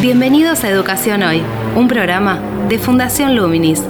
Bienvenidos 0.00 0.64
a 0.64 0.70
Educación 0.70 1.22
Hoy, 1.22 1.42
un 1.76 1.88
programa 1.88 2.40
de 2.68 2.78
Fundación 2.78 3.34
Luminis. 3.34 3.82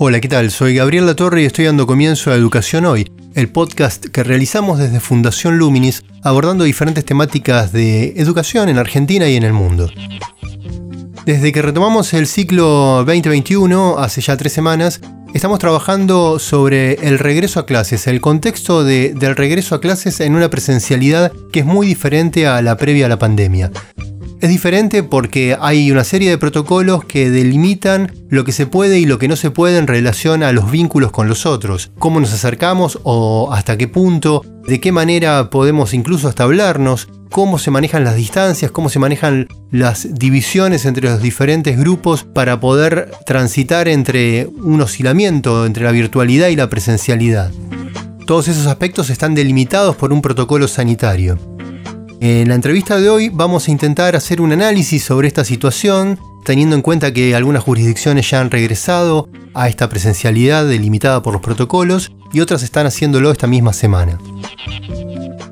Hola, 0.00 0.20
¿qué 0.20 0.28
tal? 0.28 0.50
Soy 0.50 0.74
Gabriel 0.74 1.06
Latorre 1.06 1.42
y 1.42 1.44
estoy 1.44 1.64
dando 1.64 1.86
comienzo 1.86 2.30
a 2.30 2.34
Educación 2.34 2.86
Hoy, 2.86 3.10
el 3.34 3.48
podcast 3.48 4.06
que 4.06 4.24
realizamos 4.24 4.78
desde 4.78 5.00
Fundación 5.00 5.58
Luminis 5.58 6.04
abordando 6.22 6.64
diferentes 6.64 7.04
temáticas 7.04 7.72
de 7.72 8.14
educación 8.16 8.68
en 8.68 8.78
Argentina 8.78 9.28
y 9.28 9.36
en 9.36 9.42
el 9.42 9.52
mundo. 9.52 9.90
Desde 11.24 11.52
que 11.52 11.62
retomamos 11.62 12.14
el 12.14 12.26
ciclo 12.26 13.04
2021, 13.04 13.98
hace 13.98 14.20
ya 14.20 14.36
tres 14.36 14.52
semanas, 14.52 15.00
estamos 15.34 15.58
trabajando 15.58 16.38
sobre 16.38 16.94
el 17.06 17.18
regreso 17.18 17.60
a 17.60 17.66
clases, 17.66 18.06
el 18.06 18.20
contexto 18.20 18.82
del 18.84 19.36
regreso 19.36 19.74
a 19.74 19.80
clases 19.80 20.20
en 20.20 20.34
una 20.34 20.48
presencialidad 20.48 21.32
que 21.52 21.60
es 21.60 21.66
muy 21.66 21.86
diferente 21.86 22.46
a 22.46 22.62
la 22.62 22.76
previa 22.76 23.06
a 23.06 23.08
la 23.10 23.18
pandemia. 23.18 23.70
Es 24.40 24.50
diferente 24.50 25.02
porque 25.02 25.56
hay 25.60 25.90
una 25.90 26.04
serie 26.04 26.30
de 26.30 26.38
protocolos 26.38 27.04
que 27.04 27.28
delimitan 27.28 28.12
lo 28.28 28.44
que 28.44 28.52
se 28.52 28.66
puede 28.66 29.00
y 29.00 29.04
lo 29.04 29.18
que 29.18 29.26
no 29.26 29.34
se 29.34 29.50
puede 29.50 29.78
en 29.78 29.88
relación 29.88 30.44
a 30.44 30.52
los 30.52 30.70
vínculos 30.70 31.10
con 31.10 31.26
los 31.26 31.44
otros, 31.44 31.90
cómo 31.98 32.20
nos 32.20 32.32
acercamos 32.32 33.00
o 33.02 33.52
hasta 33.52 33.76
qué 33.76 33.88
punto, 33.88 34.44
de 34.68 34.78
qué 34.78 34.92
manera 34.92 35.50
podemos 35.50 35.92
incluso 35.92 36.28
hasta 36.28 36.44
hablarnos, 36.44 37.08
cómo 37.30 37.58
se 37.58 37.72
manejan 37.72 38.04
las 38.04 38.14
distancias, 38.14 38.70
cómo 38.70 38.90
se 38.90 39.00
manejan 39.00 39.48
las 39.72 40.14
divisiones 40.14 40.84
entre 40.86 41.10
los 41.10 41.20
diferentes 41.20 41.76
grupos 41.76 42.22
para 42.22 42.60
poder 42.60 43.10
transitar 43.26 43.88
entre 43.88 44.46
un 44.46 44.80
oscilamiento 44.80 45.66
entre 45.66 45.82
la 45.82 45.90
virtualidad 45.90 46.46
y 46.46 46.54
la 46.56 46.70
presencialidad. 46.70 47.50
Todos 48.24 48.46
esos 48.46 48.68
aspectos 48.68 49.10
están 49.10 49.34
delimitados 49.34 49.96
por 49.96 50.12
un 50.12 50.22
protocolo 50.22 50.68
sanitario. 50.68 51.57
En 52.20 52.48
la 52.48 52.56
entrevista 52.56 52.98
de 52.98 53.08
hoy 53.08 53.28
vamos 53.28 53.68
a 53.68 53.70
intentar 53.70 54.16
hacer 54.16 54.40
un 54.40 54.50
análisis 54.50 55.04
sobre 55.04 55.28
esta 55.28 55.44
situación, 55.44 56.18
teniendo 56.44 56.74
en 56.74 56.82
cuenta 56.82 57.12
que 57.12 57.36
algunas 57.36 57.62
jurisdicciones 57.62 58.28
ya 58.28 58.40
han 58.40 58.50
regresado 58.50 59.28
a 59.54 59.68
esta 59.68 59.88
presencialidad 59.88 60.66
delimitada 60.66 61.22
por 61.22 61.32
los 61.32 61.42
protocolos 61.42 62.10
y 62.32 62.40
otras 62.40 62.64
están 62.64 62.86
haciéndolo 62.86 63.30
esta 63.30 63.46
misma 63.46 63.72
semana. 63.72 64.18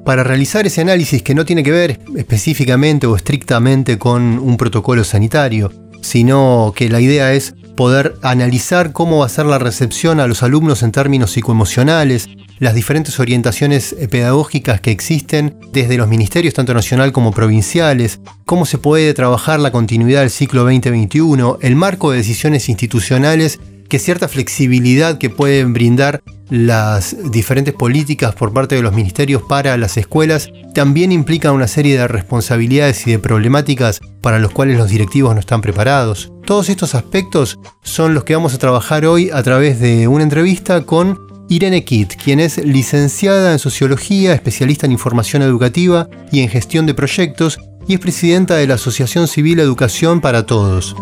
Para 0.05 0.25
realizar 0.25 0.67
ese 0.67 0.81
análisis 0.81 1.23
que 1.23 1.36
no 1.36 1.45
tiene 1.45 1.62
que 1.62 1.70
ver 1.70 2.00
específicamente 2.17 3.06
o 3.06 3.14
estrictamente 3.14 3.97
con 3.97 4.39
un 4.41 4.56
protocolo 4.56 5.05
sanitario, 5.05 5.70
sino 6.03 6.73
que 6.75 6.89
la 6.89 7.01
idea 7.01 7.33
es 7.33 7.55
poder 7.77 8.17
analizar 8.23 8.91
cómo 8.92 9.19
va 9.19 9.27
a 9.27 9.28
ser 9.28 9.47
la 9.47 9.61
recepción 9.61 10.19
a 10.19 10.27
los 10.27 10.42
alumnos 10.42 10.83
en 10.83 10.91
términos 10.91 11.30
psicoemocionales, 11.30 12.28
las 12.58 12.74
diferentes 12.74 13.20
orientaciones 13.20 13.94
eh, 13.98 14.08
pedagógicas 14.08 14.80
que 14.80 14.90
existen 14.90 15.56
desde 15.72 15.96
los 15.96 16.08
ministerios 16.08 16.54
tanto 16.54 16.74
nacional 16.74 17.12
como 17.12 17.32
provinciales, 17.32 18.20
cómo 18.44 18.66
se 18.66 18.78
puede 18.78 19.12
trabajar 19.14 19.60
la 19.60 19.72
continuidad 19.72 20.20
del 20.20 20.30
ciclo 20.30 20.62
2021, 20.62 21.58
el 21.60 21.77
marco 21.77 22.10
de 22.10 22.18
decisiones 22.18 22.68
institucionales 22.68 23.60
que 23.88 23.98
cierta 23.98 24.28
flexibilidad 24.28 25.18
que 25.18 25.30
pueden 25.30 25.72
brindar 25.72 26.22
las 26.48 27.16
diferentes 27.30 27.74
políticas 27.74 28.34
por 28.34 28.52
parte 28.52 28.77
de 28.77 28.82
los 28.82 28.92
ministerios 28.92 29.42
para 29.42 29.77
las 29.77 29.96
escuelas 29.96 30.48
también 30.74 31.10
implican 31.10 31.54
una 31.54 31.66
serie 31.66 31.98
de 31.98 32.06
responsabilidades 32.06 33.06
y 33.06 33.12
de 33.12 33.18
problemáticas 33.18 34.00
para 34.20 34.38
los 34.38 34.52
cuales 34.52 34.77
los 34.77 34.90
directivos 34.90 35.34
no 35.34 35.40
están 35.40 35.60
preparados. 35.60 36.32
Todos 36.44 36.68
estos 36.68 36.95
aspectos 36.95 37.58
son 37.83 38.14
los 38.14 38.24
que 38.24 38.34
vamos 38.34 38.55
a 38.55 38.58
trabajar 38.58 39.06
hoy 39.06 39.30
a 39.30 39.42
través 39.42 39.80
de 39.80 40.06
una 40.06 40.22
entrevista 40.22 40.83
con 40.83 41.26
Irene 41.48 41.84
Kitt, 41.84 42.14
quien 42.17 42.40
es 42.40 42.58
licenciada 42.58 43.52
en 43.52 43.58
Sociología, 43.58 44.34
especialista 44.34 44.86
en 44.86 44.92
Información 44.92 45.42
Educativa 45.42 46.08
y 46.33 46.40
en 46.40 46.48
Gestión 46.48 46.86
de 46.86 46.95
Proyectos, 46.95 47.58
y 47.86 47.95
es 47.95 48.01
presidenta 48.01 48.57
de 48.57 48.67
la 48.67 48.74
Asociación 48.74 49.29
Civil 49.29 49.61
Educación 49.61 50.20
para 50.20 50.45
Todos. 50.45 50.96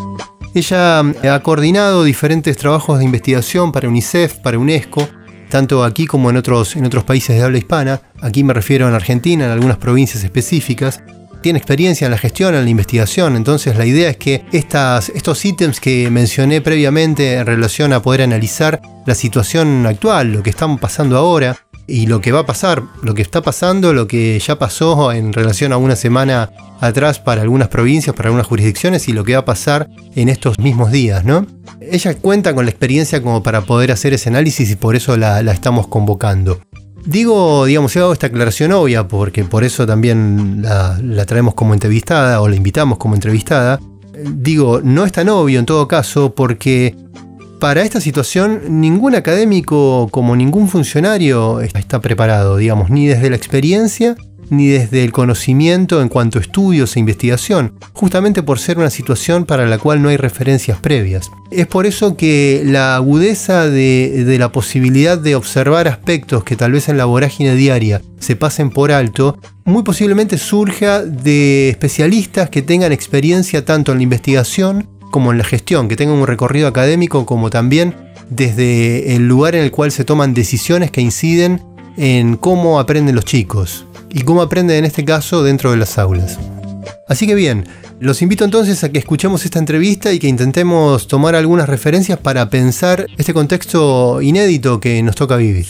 Ella 0.55 1.03
eh, 1.23 1.29
ha 1.31 1.43
coordinado 1.43 2.05
diferentes 2.05 2.57
trabajos 2.57 2.99
de 2.99 3.05
investigación 3.07 3.73
para 3.73 3.89
UNICEF, 3.89 4.35
para 4.41 4.59
UNESCO, 4.59 5.09
tanto 5.49 5.83
aquí 5.83 6.07
como 6.07 6.31
en 6.31 6.37
otros, 6.37 6.77
en 6.77 6.85
otros 6.85 7.05
países 7.05 7.37
de 7.37 7.43
habla 7.43 7.59
hispana. 7.59 8.03
Aquí 8.21 8.45
me 8.45 8.53
refiero 8.53 8.87
en 8.87 8.95
Argentina, 8.95 9.47
en 9.47 9.51
algunas 9.51 9.79
provincias 9.79 10.25
específicas 10.25 11.01
tiene 11.45 11.59
experiencia 11.59 12.07
en 12.07 12.11
la 12.11 12.17
gestión, 12.17 12.55
en 12.55 12.65
la 12.65 12.71
investigación, 12.71 13.37
entonces 13.37 13.77
la 13.77 13.85
idea 13.85 14.09
es 14.09 14.17
que 14.17 14.47
estos 14.51 15.45
ítems 15.45 15.79
que 15.79 16.09
mencioné 16.11 16.63
previamente 16.63 17.35
en 17.35 17.45
relación 17.45 17.93
a 17.93 18.01
poder 18.01 18.23
analizar 18.23 18.81
la 19.05 19.15
situación 19.15 19.85
actual, 19.85 20.33
lo 20.33 20.43
que 20.43 20.49
estamos 20.49 20.81
pasando 20.81 21.19
ahora 21.19 21.55
y 21.87 22.07
lo 22.07 22.23
que 22.23 22.33
va 22.33 22.41
a 22.41 22.47
pasar, 22.47 22.83
lo 23.03 23.13
que 23.13 23.21
está 23.21 23.43
pasando, 23.43 23.93
lo 23.93 24.07
que 24.07 24.39
ya 24.39 24.59
pasó 24.59 25.13
en 25.13 25.35
relación 25.35 25.75
a 25.75 25.77
una 25.77 25.97
semana 25.97 26.51
atrás 26.81 27.19
para 27.19 27.43
algunas 27.43 27.69
provincias, 27.69 28.17
para 28.17 28.31
algunas 28.31 28.47
jurisdicciones 28.47 29.07
y 29.09 29.13
lo 29.13 29.23
que 29.23 29.35
va 29.35 29.41
a 29.41 29.45
pasar 29.45 29.91
en 30.15 30.31
estos 30.31 30.59
mismos 30.59 30.93
días, 30.93 31.27
¿no? 31.27 31.47
Ella 31.79 32.15
cuenta 32.15 32.55
con 32.55 32.65
la 32.65 32.71
experiencia 32.71 33.21
como 33.21 33.43
para 33.43 33.61
poder 33.61 33.93
hacer 33.93 34.15
ese 34.15 34.31
análisis 34.31 34.71
y 34.71 34.77
por 34.77 34.97
eso 34.97 35.19
la, 35.19 35.43
la 35.43 35.53
estamos 35.53 35.89
convocando. 35.89 36.59
Digo, 37.07 37.67
digamos, 37.67 37.95
he 37.95 38.01
dado 38.01 38.13
esta 38.13 38.29
aclaración 38.29 38.73
obvia 38.73 39.07
porque 39.07 39.45
por 39.45 39.63
eso 39.63 39.87
también 39.87 40.63
la, 40.63 40.99
traemos 41.27 41.55
como 41.55 41.75
entrevistada 41.75 42.41
o 42.41 42.49
la 42.49 42.57
invitamos 42.57 42.99
como 42.99 43.15
entrevistada. 43.15 43.79
Digo, 44.33 44.81
no 44.83 45.05
es 45.05 45.13
tan 45.13 45.29
obvio 45.29 45.59
en 45.59 45.67
todo 45.67 45.87
caso 45.87 46.35
porque 46.35 46.97
para 47.61 47.83
esta 47.83 48.01
situación 48.01 48.81
ningún 48.81 49.15
académico 49.15 50.09
como 50.11 50.35
ningún 50.35 50.69
funcionario 50.69 51.61
está 51.61 52.01
preparado, 52.01 52.57
digamos, 52.57 52.89
ni 52.89 53.07
desde 53.07 53.29
la 53.29 53.37
experiencia 53.37 54.17
ni 54.51 54.69
desde 54.69 55.05
el 55.05 55.13
conocimiento 55.13 56.03
en 56.03 56.09
cuanto 56.09 56.39
a 56.39 56.43
estudios 56.43 56.97
e 56.97 57.01
investigación, 57.01 57.75
justamente 57.93 58.43
por 58.43 58.59
ser 58.59 58.79
una 58.79 58.91
situación 58.91 59.45
para 59.45 59.67
la 59.67 59.79
cual 59.79 60.03
no 60.03 60.09
hay 60.09 60.17
referencias 60.17 60.79
previas. 60.79 61.31
Es 61.51 61.67
por 61.67 61.87
eso 61.87 62.17
que 62.17 62.63
la 62.65 62.97
agudeza 62.97 63.69
de, 63.69 64.37
la 64.39 64.53
posibilidad 64.53 65.19
de 65.19 65.37
observar 65.37 65.89
aspectos 65.89 66.45
que 66.45 66.57
tal 66.57 66.73
vez 66.73 66.89
en 66.89 66.97
la 66.97 67.05
vorágine 67.05 67.55
diaria 67.55 68.03
se 68.19 68.37
pasen 68.37 68.71
por 68.71 68.93
alto, 68.93 69.39
muy 69.65 69.83
posiblemente 69.83 70.39
surja 70.39 71.03
de 71.03 71.69
especialistas 71.69 72.51
que 72.51 72.63
tengan 72.63 72.93
experiencia 72.93 73.65
tanto 73.65 73.93
en 73.93 73.99
la 73.99 74.05
investigación 74.05 74.89
como 75.11 75.31
en 75.31 75.39
la 75.39 75.45
gestión, 75.45 75.89
que 75.89 75.97
tengan 75.97 76.17
un 76.17 76.27
recorrido 76.27 76.67
académico 76.67 77.25
como 77.25 77.51
también 77.51 77.95
desde 78.31 79.15
el 79.15 79.29
lugar 79.29 79.55
en 79.55 79.63
el 79.63 79.71
cual 79.71 79.93
se 79.93 80.05
toman 80.05 80.35
decisiones 80.35 80.91
que 80.91 81.01
inciden 81.01 81.63
en 81.97 82.37
cómo 82.37 82.81
aprenden 82.81 83.15
los 83.15 83.25
chicos 83.25 83.87
y 84.15 84.23
cómo 84.23 84.41
aprenden 84.41 84.79
en 84.79 84.85
este 84.85 85.05
caso 85.05 85.43
dentro 85.43 85.73
de 85.73 85.77
las 85.77 85.99
aulas. 85.99 86.39
Así 87.09 87.27
que 87.27 87.35
bien, 87.35 87.67
los 88.01 88.23
invito 88.23 88.45
entonces 88.45 88.83
a 88.85 88.91
que 88.91 88.99
escuchemos 88.99 89.45
esta 89.45 89.59
entrevista 89.59 90.13
y 90.13 90.19
que 90.19 90.29
intentemos 90.29 91.09
tomar 91.09 91.35
algunas 91.35 91.69
referencias 91.69 92.19
para 92.19 92.49
pensar 92.49 93.07
este 93.19 93.35
contexto 93.35 94.23
inédito 94.23 94.81
que 94.81 95.03
nos 95.03 95.17
toca 95.17 95.37
vivir. 95.37 95.67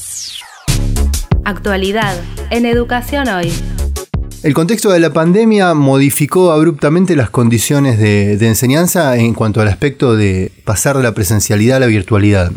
Actualidad 1.45 2.15
en 2.51 2.67
Educación 2.67 3.29
Hoy. 3.29 3.53
El 4.43 4.53
contexto 4.53 4.91
de 4.91 5.01
la 5.01 5.11
pandemia 5.11 5.73
modificó 5.73 6.53
abruptamente 6.53 7.17
las 7.17 7.31
condiciones 7.31 7.99
de, 7.99 8.37
de, 8.37 8.47
enseñanza 8.47 9.17
en 9.17 9.33
cuanto 9.33 9.63
al 9.63 9.69
aspecto 9.69 10.17
de 10.17 10.53
pasar 10.65 10.99
de 10.99 11.03
la 11.03 11.15
presencialidad 11.15 11.79
a 11.79 11.81
la 11.81 11.87
virtualidad. 11.87 12.53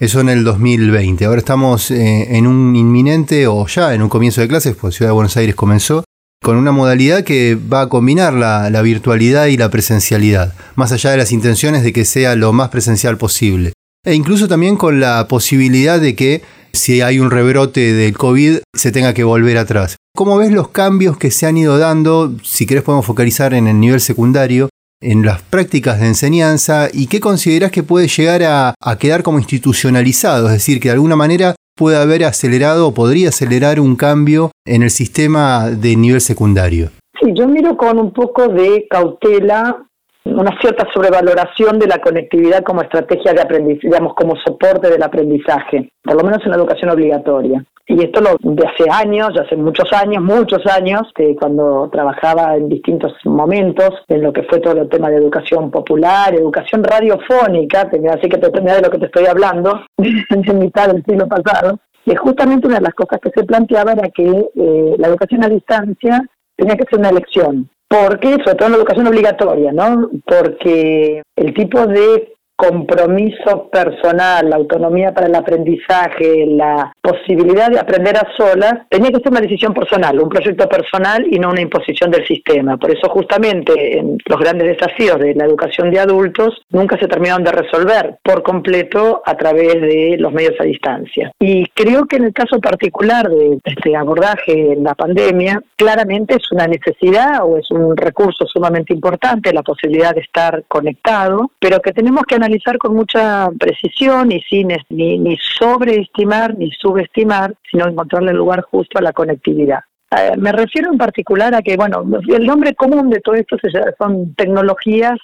Eso 0.00 0.20
en 0.20 0.28
el 0.28 0.44
2020. 0.44 1.24
Ahora 1.24 1.40
estamos 1.40 1.90
eh, 1.90 2.36
en 2.36 2.46
un 2.46 2.76
inminente 2.76 3.48
o 3.48 3.66
ya 3.66 3.94
en 3.94 4.02
un 4.02 4.08
comienzo 4.08 4.40
de 4.40 4.46
clases, 4.46 4.76
pues 4.76 4.94
Ciudad 4.94 5.08
de 5.08 5.14
Buenos 5.14 5.36
Aires 5.36 5.56
comenzó, 5.56 6.04
con 6.40 6.56
una 6.56 6.70
modalidad 6.70 7.24
que 7.24 7.56
va 7.56 7.80
a 7.80 7.88
combinar 7.88 8.32
la, 8.32 8.70
la, 8.70 8.80
virtualidad 8.82 9.46
y 9.46 9.56
la 9.56 9.70
presencialidad, 9.70 10.54
más 10.76 10.92
allá 10.92 11.10
de 11.10 11.16
las 11.16 11.32
intenciones 11.32 11.82
de 11.82 11.92
que 11.92 12.04
sea 12.04 12.36
lo 12.36 12.52
más 12.52 12.68
presencial 12.68 13.18
posible. 13.18 13.72
E 14.06 14.14
incluso 14.14 14.46
también 14.46 14.76
con 14.76 15.00
la 15.00 15.26
posibilidad 15.26 15.98
de 15.98 16.14
que 16.14 16.42
si 16.72 17.00
hay 17.00 17.18
un 17.18 17.32
rebrote 17.32 17.92
del 17.92 18.16
COVID 18.16 18.58
se 18.72 18.92
tenga 18.92 19.14
que 19.14 19.24
volver 19.24 19.58
atrás. 19.58 19.96
¿Cómo 20.14 20.36
ves 20.36 20.52
los 20.52 20.68
cambios 20.68 21.18
que 21.18 21.32
se 21.32 21.46
han 21.46 21.56
ido 21.56 21.76
dando? 21.76 22.36
Si 22.44 22.66
querés 22.66 22.84
podemos 22.84 23.04
focalizar 23.04 23.52
en 23.52 23.66
el 23.66 23.80
nivel 23.80 24.00
secundario, 24.00 24.68
en 25.00 25.24
las 25.24 25.42
prácticas 25.42 26.00
de 26.00 26.06
enseñanza 26.06 26.88
y 26.92 27.06
qué 27.06 27.20
consideras 27.20 27.70
que 27.70 27.82
puede 27.82 28.08
llegar 28.08 28.42
a, 28.42 28.74
quedar 28.98 29.22
como 29.22 29.38
institucionalizado, 29.38 30.46
es 30.46 30.52
decir, 30.54 30.80
que 30.80 30.88
de 30.88 30.94
alguna 30.94 31.16
manera 31.16 31.54
puede 31.76 31.96
haber 31.96 32.24
acelerado 32.24 32.88
o 32.88 32.94
podría 32.94 33.28
acelerar 33.28 33.78
un 33.78 33.94
cambio 33.94 34.50
en 34.66 34.82
el 34.82 34.90
sistema 34.90 35.70
de 35.70 35.96
nivel 35.96 36.20
secundario. 36.20 36.90
Sí, 37.20 37.32
yo 37.34 37.46
miro 37.46 37.76
con 37.76 37.98
un 37.98 38.12
poco 38.12 38.48
de 38.48 38.86
cautela 38.90 39.87
una 40.34 40.58
cierta 40.60 40.86
sobrevaloración 40.92 41.78
de 41.78 41.86
la 41.86 41.98
conectividad 41.98 42.62
como 42.62 42.82
estrategia 42.82 43.32
de 43.32 43.42
aprendizaje, 43.42 43.88
digamos, 43.88 44.14
como 44.14 44.36
soporte 44.36 44.90
del 44.90 45.02
aprendizaje, 45.02 45.90
por 46.02 46.16
lo 46.16 46.24
menos 46.24 46.44
en 46.44 46.50
la 46.50 46.56
educación 46.56 46.90
obligatoria. 46.90 47.64
Y 47.90 48.04
esto 48.04 48.20
lo 48.20 48.36
de 48.38 48.66
hace 48.66 48.84
años, 48.90 49.30
ya 49.34 49.42
hace 49.42 49.56
muchos 49.56 49.90
años, 49.94 50.22
muchos 50.22 50.64
años, 50.66 51.10
que 51.14 51.34
cuando 51.34 51.88
trabajaba 51.90 52.54
en 52.54 52.68
distintos 52.68 53.14
momentos 53.24 53.94
en 54.08 54.22
lo 54.22 54.30
que 54.30 54.42
fue 54.42 54.60
todo 54.60 54.82
el 54.82 54.90
tema 54.90 55.08
de 55.08 55.16
educación 55.16 55.70
popular, 55.70 56.34
educación 56.34 56.84
radiofónica, 56.84 57.88
así 58.12 58.28
que 58.28 58.36
te 58.36 58.50
de 58.50 58.82
lo 58.82 58.90
que 58.90 58.98
te 58.98 59.06
estoy 59.06 59.24
hablando, 59.24 59.80
en 59.96 60.58
mitad 60.58 60.88
del 60.88 61.02
siglo 61.02 61.26
pasado, 61.28 61.78
y 62.04 62.14
justamente 62.14 62.66
una 62.66 62.76
de 62.76 62.82
las 62.82 62.94
cosas 62.94 63.20
que 63.20 63.30
se 63.30 63.44
planteaba 63.44 63.92
era 63.92 64.08
que 64.10 64.26
eh, 64.26 64.94
la 64.98 65.08
educación 65.08 65.44
a 65.44 65.48
distancia 65.48 66.22
tenía 66.56 66.76
que 66.76 66.84
ser 66.90 66.98
una 66.98 67.10
elección. 67.10 67.70
¿Por 67.88 68.20
qué? 68.20 68.32
Sobre 68.44 68.54
todo 68.54 68.66
en 68.66 68.72
la 68.72 68.78
educación 68.78 69.06
obligatoria, 69.06 69.72
¿no? 69.72 70.10
Porque 70.26 71.22
el 71.36 71.54
tipo 71.54 71.86
de 71.86 72.36
compromiso 72.58 73.68
personal, 73.70 74.50
la 74.50 74.56
autonomía 74.56 75.14
para 75.14 75.28
el 75.28 75.34
aprendizaje, 75.36 76.44
la 76.44 76.92
posibilidad 77.00 77.70
de 77.70 77.78
aprender 77.78 78.16
a 78.16 78.26
solas, 78.36 78.74
tenía 78.90 79.12
que 79.12 79.20
ser 79.20 79.30
una 79.30 79.40
decisión 79.40 79.72
personal, 79.72 80.18
un 80.18 80.28
proyecto 80.28 80.68
personal 80.68 81.24
y 81.30 81.38
no 81.38 81.50
una 81.50 81.60
imposición 81.60 82.10
del 82.10 82.26
sistema. 82.26 82.76
Por 82.76 82.90
eso 82.90 83.08
justamente 83.10 83.98
en 83.98 84.18
los 84.26 84.40
grandes 84.40 84.76
desafíos 84.76 85.20
de 85.20 85.36
la 85.36 85.44
educación 85.44 85.92
de 85.92 86.00
adultos 86.00 86.60
nunca 86.70 86.98
se 86.98 87.06
terminaron 87.06 87.44
de 87.44 87.52
resolver 87.52 88.18
por 88.24 88.42
completo 88.42 89.22
a 89.24 89.36
través 89.36 89.80
de 89.80 90.16
los 90.18 90.32
medios 90.32 90.54
a 90.58 90.64
distancia. 90.64 91.30
Y 91.38 91.64
creo 91.68 92.06
que 92.06 92.16
en 92.16 92.24
el 92.24 92.32
caso 92.32 92.58
particular 92.58 93.30
de 93.30 93.60
este 93.62 93.94
abordaje 93.94 94.72
en 94.72 94.82
la 94.82 94.96
pandemia, 94.96 95.62
claramente 95.76 96.34
es 96.34 96.50
una 96.50 96.66
necesidad 96.66 97.44
o 97.44 97.56
es 97.56 97.70
un 97.70 97.96
recurso 97.96 98.46
sumamente 98.46 98.92
importante 98.92 99.52
la 99.52 99.62
posibilidad 99.62 100.12
de 100.12 100.22
estar 100.22 100.64
conectado, 100.66 101.52
pero 101.60 101.80
que 101.80 101.92
tenemos 101.92 102.24
que 102.24 102.34
analizar 102.34 102.47
analizar 102.48 102.78
con 102.78 102.94
mucha 102.94 103.50
precisión 103.58 104.32
y 104.32 104.40
sin 104.42 104.68
ni, 104.88 105.18
ni 105.18 105.36
sobreestimar 105.36 106.56
ni 106.56 106.70
subestimar, 106.72 107.54
sino 107.70 107.86
encontrarle 107.86 108.30
el 108.30 108.38
lugar 108.38 108.62
justo 108.62 108.98
a 108.98 109.02
la 109.02 109.12
conectividad. 109.12 109.80
Eh, 110.10 110.36
me 110.38 110.52
refiero 110.52 110.90
en 110.90 110.98
particular 110.98 111.54
a 111.54 111.62
que, 111.62 111.76
bueno, 111.76 112.02
el 112.28 112.46
nombre 112.46 112.74
común 112.74 113.10
de 113.10 113.20
todo 113.20 113.34
esto 113.34 113.56
son 113.98 114.34
tecnologías 114.34 115.18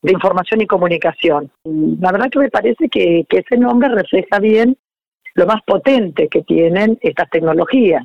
de 0.00 0.12
información 0.12 0.62
y 0.62 0.66
comunicación. 0.66 1.50
La 2.00 2.10
verdad 2.10 2.30
que 2.30 2.38
me 2.38 2.50
parece 2.50 2.88
que, 2.88 3.24
que 3.28 3.38
ese 3.38 3.56
nombre 3.58 3.88
refleja 3.90 4.38
bien 4.40 4.76
lo 5.34 5.46
más 5.46 5.62
potente 5.66 6.28
que 6.28 6.42
tienen 6.42 6.98
estas 7.02 7.28
tecnologías, 7.30 8.04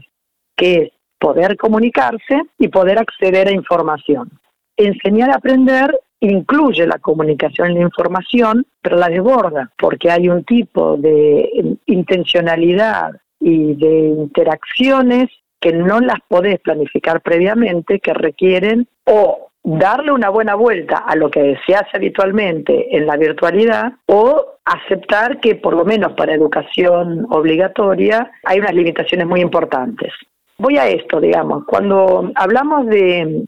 que 0.56 0.76
es 0.76 0.92
poder 1.18 1.58
comunicarse 1.58 2.42
y 2.60 2.68
poder 2.68 3.00
acceder 3.00 3.48
a 3.48 3.52
información. 3.52 4.30
Enseñar 4.76 5.32
a 5.32 5.38
aprender 5.38 6.00
incluye 6.20 6.88
la 6.88 7.00
comunicación 7.00 7.72
y 7.72 7.76
la 7.76 7.82
información, 7.82 8.66
pero 8.82 8.98
la 8.98 9.10
desborda, 9.10 9.72
porque 9.78 10.10
hay 10.10 10.30
un 10.30 10.44
tipo 10.44 10.98
de 10.98 11.78
intencionalidad 11.86 13.12
y 13.40 13.76
de 13.76 14.08
interacciones 14.10 15.30
que 15.60 15.74
no 15.74 16.00
las 16.00 16.20
podés 16.28 16.60
planificar 16.60 17.22
previamente, 17.22 18.00
que 18.00 18.14
requieren 18.14 18.88
o 19.06 19.50
darle 19.64 20.12
una 20.12 20.30
buena 20.30 20.56
vuelta 20.56 20.98
a 20.98 21.16
lo 21.16 21.30
que 21.30 21.58
se 21.66 21.76
hace 21.76 21.98
habitualmente 21.98 22.96
en 22.96 23.06
la 23.06 23.18
virtualidad 23.18 23.94
o 24.06 24.60
aceptar 24.64 25.40
que 25.40 25.56
por 25.56 25.74
lo 25.74 25.84
menos 25.84 26.14
para 26.14 26.34
educación 26.34 27.26
obligatoria 27.30 28.32
hay 28.44 28.60
unas 28.60 28.74
limitaciones 28.74 29.28
muy 29.28 29.42
importantes. 29.42 30.14
Voy 30.58 30.78
a 30.78 30.88
esto, 30.88 31.20
digamos, 31.20 31.66
cuando 31.66 32.32
hablamos 32.36 32.88
de 32.88 33.46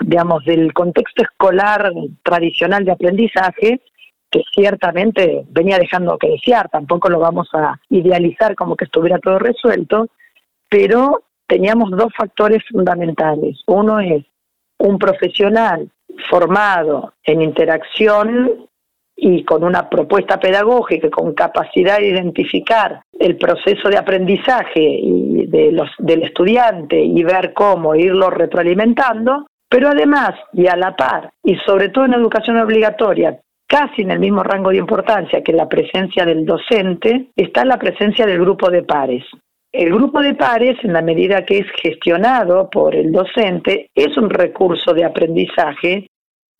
digamos, 0.00 0.44
del 0.44 0.72
contexto 0.72 1.22
escolar 1.22 1.92
tradicional 2.22 2.84
de 2.84 2.92
aprendizaje, 2.92 3.80
que 4.30 4.42
ciertamente 4.54 5.44
venía 5.50 5.78
dejando 5.78 6.16
que 6.18 6.30
desear, 6.30 6.68
tampoco 6.70 7.10
lo 7.10 7.18
vamos 7.18 7.48
a 7.52 7.78
idealizar 7.90 8.54
como 8.54 8.76
que 8.76 8.86
estuviera 8.86 9.18
todo 9.18 9.38
resuelto, 9.38 10.08
pero 10.70 11.22
teníamos 11.46 11.90
dos 11.90 12.12
factores 12.16 12.62
fundamentales. 12.70 13.60
Uno 13.66 14.00
es 14.00 14.24
un 14.78 14.98
profesional 14.98 15.90
formado 16.30 17.12
en 17.24 17.42
interacción 17.42 18.68
y 19.14 19.44
con 19.44 19.62
una 19.62 19.88
propuesta 19.88 20.40
pedagógica, 20.40 21.10
con 21.10 21.34
capacidad 21.34 21.98
de 21.98 22.08
identificar 22.08 23.02
el 23.18 23.36
proceso 23.36 23.88
de 23.88 23.98
aprendizaje 23.98 25.00
de 25.46 25.70
los, 25.72 25.90
del 25.98 26.22
estudiante 26.22 27.00
y 27.00 27.22
ver 27.22 27.52
cómo 27.52 27.94
irlo 27.94 28.30
retroalimentando, 28.30 29.46
pero 29.72 29.88
además, 29.88 30.34
y 30.52 30.66
a 30.66 30.76
la 30.76 30.94
par, 30.94 31.32
y 31.42 31.56
sobre 31.64 31.88
todo 31.88 32.04
en 32.04 32.12
educación 32.12 32.58
obligatoria, 32.58 33.40
casi 33.66 34.02
en 34.02 34.10
el 34.10 34.18
mismo 34.18 34.42
rango 34.42 34.68
de 34.68 34.76
importancia 34.76 35.42
que 35.42 35.54
la 35.54 35.66
presencia 35.66 36.26
del 36.26 36.44
docente, 36.44 37.30
está 37.34 37.64
la 37.64 37.78
presencia 37.78 38.26
del 38.26 38.38
grupo 38.38 38.70
de 38.70 38.82
pares. 38.82 39.24
El 39.72 39.94
grupo 39.94 40.20
de 40.20 40.34
pares, 40.34 40.76
en 40.84 40.92
la 40.92 41.00
medida 41.00 41.46
que 41.46 41.60
es 41.60 41.66
gestionado 41.82 42.68
por 42.68 42.94
el 42.94 43.10
docente, 43.12 43.88
es 43.94 44.14
un 44.18 44.28
recurso 44.28 44.92
de 44.92 45.06
aprendizaje 45.06 46.10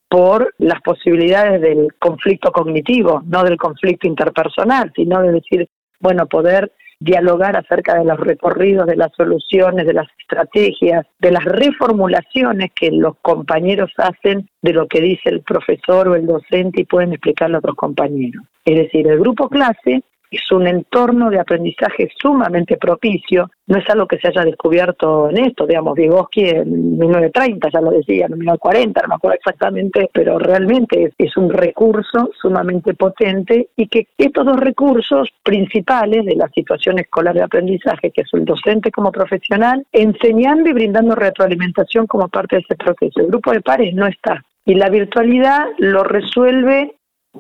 por 0.09 0.55
las 0.57 0.81
posibilidades 0.81 1.61
del 1.61 1.89
conflicto 1.99 2.51
cognitivo, 2.51 3.21
no 3.27 3.45
del 3.45 3.59
conflicto 3.59 4.09
interpersonal, 4.09 4.91
sino 4.97 5.21
de 5.21 5.33
decir, 5.33 5.69
bueno, 6.01 6.27
poder 6.27 6.73
dialogar 7.03 7.57
acerca 7.57 7.99
de 7.99 8.05
los 8.05 8.19
recorridos, 8.19 8.87
de 8.87 8.97
las 8.97 9.11
soluciones, 9.17 9.87
de 9.87 9.93
las 9.93 10.07
estrategias, 10.21 11.07
de 11.19 11.33
las 11.33 11.45
reformulaciones 11.45 12.71
que 12.75 12.91
los 12.91 13.17
compañeros 13.23 13.91
hacen 13.97 14.49
de 14.63 14.73
lo 14.73 14.87
que 14.87 15.01
dice 15.01 15.31
el 15.31 15.43
profesor 15.43 16.09
o 16.09 16.15
el 16.15 16.27
docente 16.27 16.83
y 16.83 16.85
pueden 16.85 17.13
explicarle 17.13 17.57
a 17.57 17.59
otros 17.59 17.77
compañeros. 17.77 18.45
Es 18.65 18.77
decir, 18.77 19.09
el 19.09 19.19
grupo 19.19 19.49
clase 19.49 20.03
es 20.37 20.53
un 20.53 20.67
entorno 20.67 21.31
de 21.31 21.39
aprendizaje 21.39 22.09
sumamente 22.21 22.77
propicio, 22.77 23.51
no 23.67 23.79
es 23.79 23.89
algo 23.91 24.07
que 24.07 24.19
se 24.19 24.29
haya 24.29 24.45
descubierto 24.45 25.31
en 25.31 25.45
esto, 25.45 25.67
digamos, 25.67 25.95
Vygotsky 25.95 26.49
en 26.49 26.99
1930 26.99 27.69
ya 27.73 27.81
lo 27.81 27.91
decía, 27.91 28.27
en 28.27 28.39
1940, 28.39 29.03
no 29.03 29.09
me 29.09 29.15
acuerdo 29.15 29.37
exactamente, 29.37 30.11
pero 30.13 30.39
realmente 30.39 31.13
es, 31.17 31.37
un 31.37 31.51
recurso 31.51 32.31
sumamente 32.41 32.93
potente 32.95 33.69
y 33.75 33.89
que 33.89 34.09
estos 34.19 34.45
dos 34.45 34.61
recursos 34.61 35.31
principales 35.43 36.27
de 36.27 36.37
la 36.37 36.49
situación 36.49 36.99
escolar 36.99 37.35
de 37.35 37.43
aprendizaje, 37.43 38.11
que 38.11 38.21
es 38.23 38.29
el 38.35 38.45
docente 38.45 38.91
como 38.91 39.11
profesional, 39.11 39.87
enseñando 39.93 40.69
y 40.69 40.73
brindando 40.75 41.15
retroalimentación 41.15 42.07
como 42.07 42.29
parte 42.29 42.57
de 42.57 42.63
ese 42.63 42.77
proceso. 42.77 43.21
El 43.21 43.29
grupo 43.29 43.53
de 43.53 43.63
pares 43.63 43.95
no 43.95 44.07
está. 44.07 44.45
Y 44.65 44.75
la 44.75 44.91
virtualidad 44.91 45.67
lo 45.79 46.05
resuelve 46.05 46.95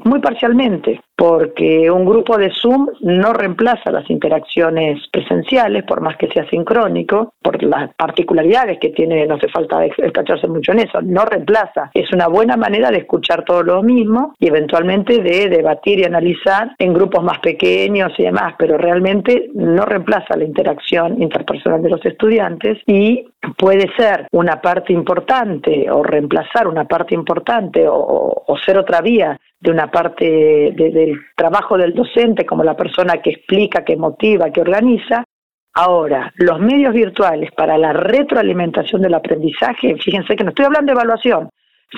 muy 0.04 0.20
parcialmente, 0.20 1.00
porque 1.16 1.90
un 1.90 2.04
grupo 2.04 2.36
de 2.38 2.50
Zoom 2.50 2.88
no 3.00 3.32
reemplaza 3.32 3.90
las 3.90 4.08
interacciones 4.10 5.06
presenciales, 5.12 5.84
por 5.84 6.00
más 6.00 6.16
que 6.16 6.28
sea 6.28 6.48
sincrónico, 6.48 7.34
por 7.42 7.62
las 7.62 7.94
particularidades 7.94 8.78
que 8.80 8.88
tiene, 8.88 9.26
no 9.26 9.34
hace 9.34 9.48
falta 9.48 9.84
escacharse 9.84 10.48
mucho 10.48 10.72
en 10.72 10.80
eso, 10.80 11.00
no 11.02 11.24
reemplaza. 11.24 11.90
Es 11.94 12.12
una 12.12 12.28
buena 12.28 12.56
manera 12.56 12.90
de 12.90 12.98
escuchar 12.98 13.44
todo 13.44 13.62
lo 13.62 13.82
mismo 13.82 14.34
y 14.38 14.48
eventualmente 14.48 15.22
de 15.22 15.48
debatir 15.48 16.00
y 16.00 16.04
analizar 16.04 16.74
en 16.78 16.94
grupos 16.94 17.22
más 17.22 17.38
pequeños 17.40 18.12
y 18.18 18.24
demás, 18.24 18.54
pero 18.58 18.78
realmente 18.78 19.50
no 19.54 19.84
reemplaza 19.84 20.36
la 20.36 20.44
interacción 20.44 21.22
interpersonal 21.22 21.82
de 21.82 21.90
los 21.90 22.04
estudiantes 22.04 22.78
y 22.86 23.26
puede 23.56 23.88
ser 23.96 24.26
una 24.32 24.60
parte 24.60 24.92
importante 24.92 25.90
o 25.90 26.02
reemplazar 26.02 26.66
una 26.66 26.84
parte 26.84 27.14
importante 27.14 27.86
o, 27.86 28.44
o 28.46 28.58
ser 28.58 28.78
otra 28.78 29.00
vía 29.00 29.38
de 29.62 29.70
una 29.70 29.88
parte 29.90 30.24
del 30.74 31.20
trabajo 31.36 31.78
del 31.78 31.94
docente 31.94 32.44
como 32.44 32.64
la 32.64 32.76
persona 32.76 33.22
que 33.22 33.30
explica, 33.30 33.84
que 33.84 33.96
motiva, 33.96 34.50
que 34.50 34.60
organiza. 34.60 35.24
Ahora, 35.74 36.32
los 36.34 36.58
medios 36.58 36.92
virtuales 36.92 37.52
para 37.52 37.78
la 37.78 37.92
retroalimentación 37.92 39.02
del 39.02 39.14
aprendizaje, 39.14 39.94
fíjense 39.96 40.34
que 40.34 40.42
no 40.42 40.50
estoy 40.50 40.64
hablando 40.66 40.92
de 40.92 40.98
evaluación, 40.98 41.48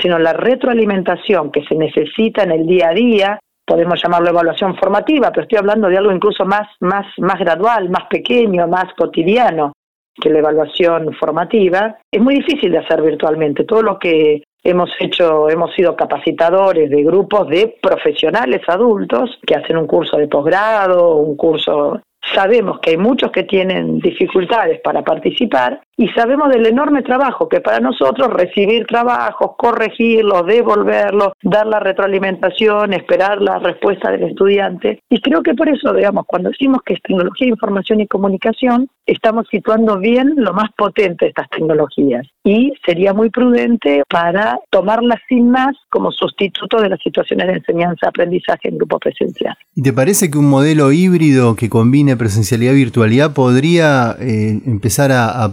sino 0.01 0.19
la 0.19 0.35
retroalimentación 0.35 1.51
que 1.51 1.65
se 1.65 1.75
necesita 1.75 2.43
en 2.43 2.53
el 2.53 2.67
día 2.67 2.91
a 2.91 2.95
día, 2.95 3.39
podemos 3.65 3.99
llamarlo 4.03 4.29
evaluación 4.29 4.77
formativa, 4.77 5.31
pero 5.31 5.45
estoy 5.45 5.59
hablando 5.59 5.89
de 5.89 5.97
algo 5.97 6.13
incluso 6.13 6.45
más, 6.45 6.69
más, 6.81 7.07
más 7.17 7.39
gradual, 7.39 7.89
más 7.89 8.05
pequeño, 8.11 8.69
más 8.69 8.93
cotidiano 8.95 9.73
que 10.15 10.29
la 10.29 10.41
evaluación 10.41 11.15
formativa, 11.15 11.97
es 12.13 12.21
muy 12.21 12.35
difícil 12.35 12.71
de 12.73 12.79
hacer 12.79 13.01
virtualmente. 13.01 13.65
Todo 13.65 13.83
lo 13.83 13.99
que 13.99 14.43
Hemos 14.67 14.91
hecho, 14.99 15.51
hemos 15.51 15.75
sido 15.75 15.95
capacitadores 15.95 16.89
de 16.89 17.03
grupos 17.05 17.49
de 17.49 17.77
profesionales 17.83 18.63
adultos 18.67 19.39
que 19.47 19.55
hacen 19.55 19.77
un 19.77 19.87
curso 19.87 20.17
de 20.17 20.27
posgrado, 20.27 21.17
un 21.17 21.37
curso. 21.37 22.01
Sabemos 22.35 22.81
que 22.81 22.93
hay 22.93 22.97
muchos 22.97 23.31
que 23.31 23.43
tienen 23.43 23.99
dificultades 23.99 24.81
para 24.81 25.05
participar 25.05 25.83
y 25.97 26.09
sabemos 26.09 26.51
del 26.51 26.67
enorme 26.67 27.03
trabajo 27.03 27.49
que 27.49 27.61
para 27.61 27.81
nosotros 27.81 28.29
recibir 28.29 28.87
trabajos, 28.87 29.53
corregirlos, 29.57 30.47
devolverlos, 30.47 31.33
dar 31.43 31.67
la 31.67 31.81
retroalimentación, 31.81 32.93
esperar 32.93 33.41
la 33.41 33.59
respuesta 33.59 34.11
del 34.11 34.25
estudiante. 34.25 35.01
Y 35.09 35.21
creo 35.21 35.43
que 35.43 35.55
por 35.55 35.69
eso, 35.69 35.93
digamos, 35.93 36.25
cuando 36.27 36.51
decimos 36.51 36.81
que 36.85 36.95
es 36.95 37.03
tecnología, 37.03 37.49
información 37.49 38.01
y 38.01 38.07
comunicación, 38.07 38.89
estamos 39.07 39.47
situando 39.51 39.99
bien 39.99 40.33
lo 40.37 40.53
más 40.53 40.71
potente 40.77 41.27
de 41.27 41.29
estas 41.29 41.49
tecnologías. 41.51 42.27
Y 42.43 42.73
sería 42.85 43.15
muy 43.15 43.31
prudente 43.31 44.03
para 44.09 44.59
tomarlas 44.71 45.21
sin 45.29 45.51
más 45.51 45.77
como 45.91 46.11
sustituto 46.11 46.81
de 46.81 46.89
las 46.89 47.01
situaciones 47.01 47.47
de 47.47 47.55
enseñanza-aprendizaje 47.55 48.69
en 48.69 48.79
grupo 48.79 48.99
presencial. 48.99 49.57
¿Y 49.75 49.83
te 49.83 49.93
parece 49.93 50.31
que 50.31 50.39
un 50.39 50.49
modelo 50.49 50.93
híbrido 50.93 51.57
que 51.57 51.69
combine 51.69 52.17
presencialidad 52.17 52.73
y 52.73 52.77
virtualidad 52.77 53.35
podría 53.35 54.17
eh, 54.21 54.61
empezar 54.67 55.13
a, 55.13 55.51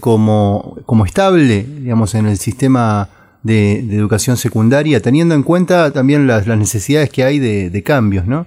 como, 0.00 0.78
como 0.86 1.04
estable, 1.04 1.64
digamos, 1.64 2.14
en 2.14 2.26
el 2.26 2.36
sistema 2.36 3.08
de, 3.42 3.78
educación 3.78 4.36
secundaria, 4.36 5.00
teniendo 5.00 5.34
en 5.34 5.42
cuenta 5.42 5.92
también 5.92 6.26
las, 6.26 6.46
necesidades 6.46 7.10
que 7.10 7.24
hay 7.24 7.38
de, 7.38 7.82
cambios, 7.82 8.26
¿no? 8.26 8.46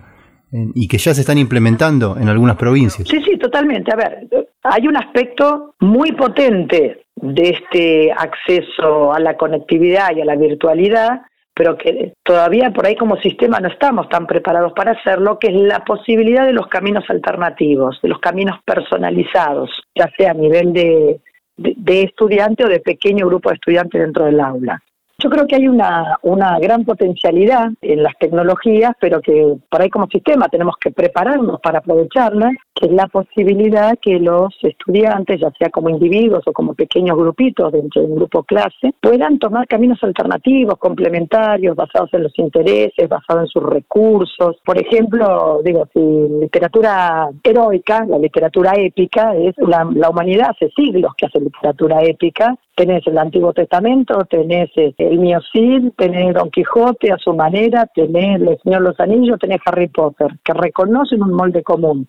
y 0.52 0.90
que 0.90 0.98
ya 0.98 1.14
se 1.14 1.22
están 1.22 1.38
implementando 1.38 2.18
en 2.20 2.28
algunas 2.28 2.58
provincias. 2.58 3.08
Sí, 3.08 3.22
sí, 3.24 3.38
totalmente. 3.38 3.90
A 3.94 3.96
ver, 3.96 4.28
hay 4.64 4.86
un 4.86 4.98
aspecto 4.98 5.76
muy 5.80 6.12
potente 6.12 7.06
de 7.16 7.50
este 7.50 8.12
acceso 8.12 9.14
a 9.14 9.20
la 9.20 9.38
conectividad 9.38 10.16
y 10.16 10.22
a 10.22 10.26
la 10.26 10.36
virtualidad 10.36 11.22
pero 11.62 11.78
que 11.78 12.14
todavía 12.24 12.72
por 12.72 12.88
ahí 12.88 12.96
como 12.96 13.18
sistema 13.18 13.60
no 13.60 13.68
estamos 13.68 14.10
tan 14.10 14.26
preparados 14.26 14.74
para 14.74 14.94
hacerlo, 14.94 15.38
que 15.38 15.50
es 15.50 15.54
la 15.54 15.86
posibilidad 15.86 16.44
de 16.44 16.54
los 16.54 16.66
caminos 16.66 17.08
alternativos, 17.08 18.00
de 18.02 18.10
los 18.10 18.18
caminos 18.18 18.58
personalizados, 18.66 19.70
ya 19.94 20.10
sea 20.18 20.32
a 20.32 20.34
nivel 20.34 20.74
de, 20.74 21.22
de, 21.56 22.02
estudiante 22.02 22.66
o 22.66 22.68
de 22.68 22.80
pequeño 22.80 23.28
grupo 23.28 23.50
de 23.50 23.56
estudiantes 23.58 24.02
dentro 24.02 24.26
del 24.26 24.40
aula. 24.40 24.82
Yo 25.20 25.30
creo 25.30 25.46
que 25.46 25.58
hay 25.58 25.68
una, 25.68 26.18
una 26.24 26.58
gran 26.58 26.84
potencialidad 26.84 27.70
en 27.80 28.02
las 28.02 28.18
tecnologías, 28.18 28.94
pero 29.00 29.22
que 29.22 29.56
por 29.70 29.84
ahí 29.84 29.90
como 29.92 30.08
sistema 30.08 30.48
tenemos 30.48 30.78
que 30.82 30.90
prepararnos 30.90 31.62
para 31.62 31.78
aprovecharlas, 31.78 32.54
es 32.82 32.92
la 32.92 33.08
posibilidad 33.08 33.98
que 34.00 34.20
los 34.20 34.56
estudiantes, 34.62 35.40
ya 35.40 35.52
sea 35.58 35.70
como 35.70 35.90
individuos 35.90 36.44
o 36.46 36.54
como 36.54 36.74
pequeños 36.74 37.18
grupitos 37.18 37.72
dentro 37.72 38.02
de 38.02 38.08
un 38.08 38.16
grupo 38.16 38.44
clase, 38.44 38.94
puedan 39.02 39.40
tomar 39.40 39.68
caminos 39.68 40.04
alternativos, 40.04 40.78
complementarios, 40.78 41.76
basados 41.76 42.14
en 42.14 42.24
los 42.24 42.38
intereses, 42.40 43.10
basados 43.10 43.44
en 43.44 43.48
sus 43.48 43.64
recursos. 43.64 44.58
Por 44.66 44.78
ejemplo, 44.80 45.62
digo, 45.64 45.88
si 45.94 46.00
literatura 46.00 47.30
heroica, 47.44 48.06
la 48.06 48.18
literatura 48.18 48.74
épica, 48.76 49.36
es 49.36 49.56
la, 49.58 49.88
la 49.94 50.10
humanidad 50.10 50.52
hace 50.52 50.70
siglos 50.76 51.14
que 51.16 51.26
hace 51.26 51.40
literatura 51.40 52.04
épica, 52.04 52.56
tenés 52.76 53.06
el 53.06 53.18
Antiguo 53.18 53.54
Testamento, 53.54 54.26
tenés 54.30 54.70
eh, 54.76 54.94
el 54.98 55.20
Miocid, 55.20 55.92
tenés 55.98 56.34
Don 56.34 56.50
Quijote 56.50 57.12
a 57.12 57.18
su 57.18 57.34
manera, 57.34 57.86
tenés 57.94 58.42
El 58.42 58.58
Señor 58.64 58.82
los 58.82 59.00
Anillos, 59.00 59.40
tenés 59.40 59.60
Harry 59.66 59.88
Potter, 59.88 60.28
que 60.44 60.54
reconocen 60.54 61.22
un 61.22 61.34
molde 61.34 61.64
común. 61.64 62.08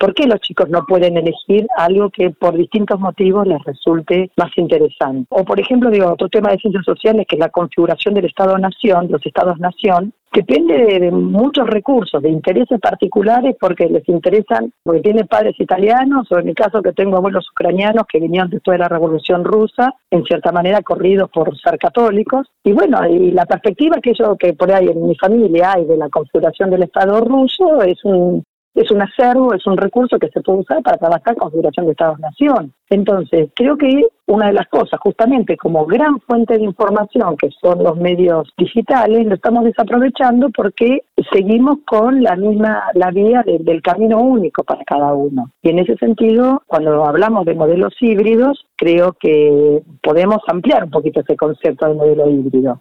¿Por 0.00 0.14
qué 0.14 0.26
los 0.26 0.40
chicos 0.40 0.70
no 0.70 0.86
pueden 0.86 1.18
elegir 1.18 1.66
algo 1.76 2.08
que 2.08 2.30
por 2.30 2.56
distintos 2.56 2.98
motivos 2.98 3.46
les 3.46 3.62
resulte 3.64 4.30
más 4.34 4.50
interesante? 4.56 5.26
O, 5.28 5.44
por 5.44 5.60
ejemplo, 5.60 5.90
digo, 5.90 6.10
otro 6.10 6.30
tema 6.30 6.50
de 6.50 6.56
ciencias 6.56 6.86
sociales, 6.86 7.26
que 7.28 7.36
es 7.36 7.40
la 7.40 7.50
configuración 7.50 8.14
del 8.14 8.24
Estado-Nación, 8.24 9.08
los 9.10 9.26
Estados-Nación, 9.26 10.14
depende 10.32 11.00
de, 11.00 11.10
muchos 11.10 11.66
recursos, 11.66 12.22
de 12.22 12.30
intereses 12.30 12.80
particulares, 12.80 13.56
porque 13.60 13.90
les 13.90 14.08
interesan, 14.08 14.72
porque 14.82 15.02
tienen 15.02 15.26
padres 15.26 15.54
italianos, 15.58 16.32
o 16.32 16.38
en 16.38 16.46
mi 16.46 16.54
caso 16.54 16.80
que 16.80 16.94
tengo 16.94 17.18
abuelos 17.18 17.46
ucranianos 17.50 18.04
que 18.10 18.20
vinieron 18.20 18.48
después 18.48 18.76
de 18.76 18.84
la 18.84 18.88
Revolución 18.88 19.44
Rusa, 19.44 19.94
en 20.10 20.24
cierta 20.24 20.50
manera 20.50 20.80
corridos 20.80 21.28
por 21.30 21.54
ser 21.58 21.78
católicos. 21.78 22.48
Y 22.64 22.72
bueno, 22.72 23.06
y 23.06 23.32
la 23.32 23.44
perspectiva 23.44 23.96
que 24.02 24.14
yo, 24.14 24.34
que 24.36 24.54
por 24.54 24.72
ahí 24.72 24.86
en 24.86 25.06
mi 25.06 25.16
familia 25.16 25.72
hay 25.72 25.84
de 25.84 25.98
la 25.98 26.08
configuración 26.08 26.70
del 26.70 26.84
Estado 26.84 27.20
ruso, 27.20 27.82
es 27.82 28.02
un 28.04 28.42
es 28.74 28.90
un 28.90 29.02
acervo, 29.02 29.52
es 29.52 29.66
un 29.66 29.76
recurso 29.76 30.18
que 30.18 30.28
se 30.28 30.40
puede 30.40 30.60
usar 30.60 30.82
para 30.82 30.96
trabajar 30.96 31.36
con 31.36 31.50
figuración 31.50 31.86
de 31.86 31.92
Estados-Nación. 31.92 32.72
Entonces, 32.88 33.50
creo 33.54 33.76
que 33.76 34.06
una 34.26 34.46
de 34.46 34.52
las 34.52 34.68
cosas, 34.68 35.00
justamente 35.00 35.56
como 35.56 35.86
gran 35.86 36.20
fuente 36.20 36.56
de 36.56 36.64
información 36.64 37.36
que 37.36 37.50
son 37.60 37.82
los 37.82 37.96
medios 37.96 38.48
digitales, 38.56 39.26
lo 39.26 39.34
estamos 39.34 39.64
desaprovechando 39.64 40.50
porque 40.50 41.02
seguimos 41.32 41.78
con 41.86 42.22
la 42.22 42.36
misma, 42.36 42.84
la 42.94 43.10
vía 43.10 43.44
del 43.44 43.82
camino 43.82 44.18
único 44.18 44.62
para 44.62 44.84
cada 44.84 45.14
uno. 45.14 45.50
Y 45.62 45.70
en 45.70 45.80
ese 45.80 45.96
sentido, 45.96 46.62
cuando 46.66 47.04
hablamos 47.04 47.44
de 47.46 47.54
modelos 47.54 47.94
híbridos, 48.00 48.64
creo 48.76 49.14
que 49.18 49.82
podemos 50.02 50.38
ampliar 50.46 50.84
un 50.84 50.90
poquito 50.90 51.20
ese 51.20 51.36
concepto 51.36 51.88
de 51.88 51.94
modelo 51.94 52.30
híbrido. 52.30 52.80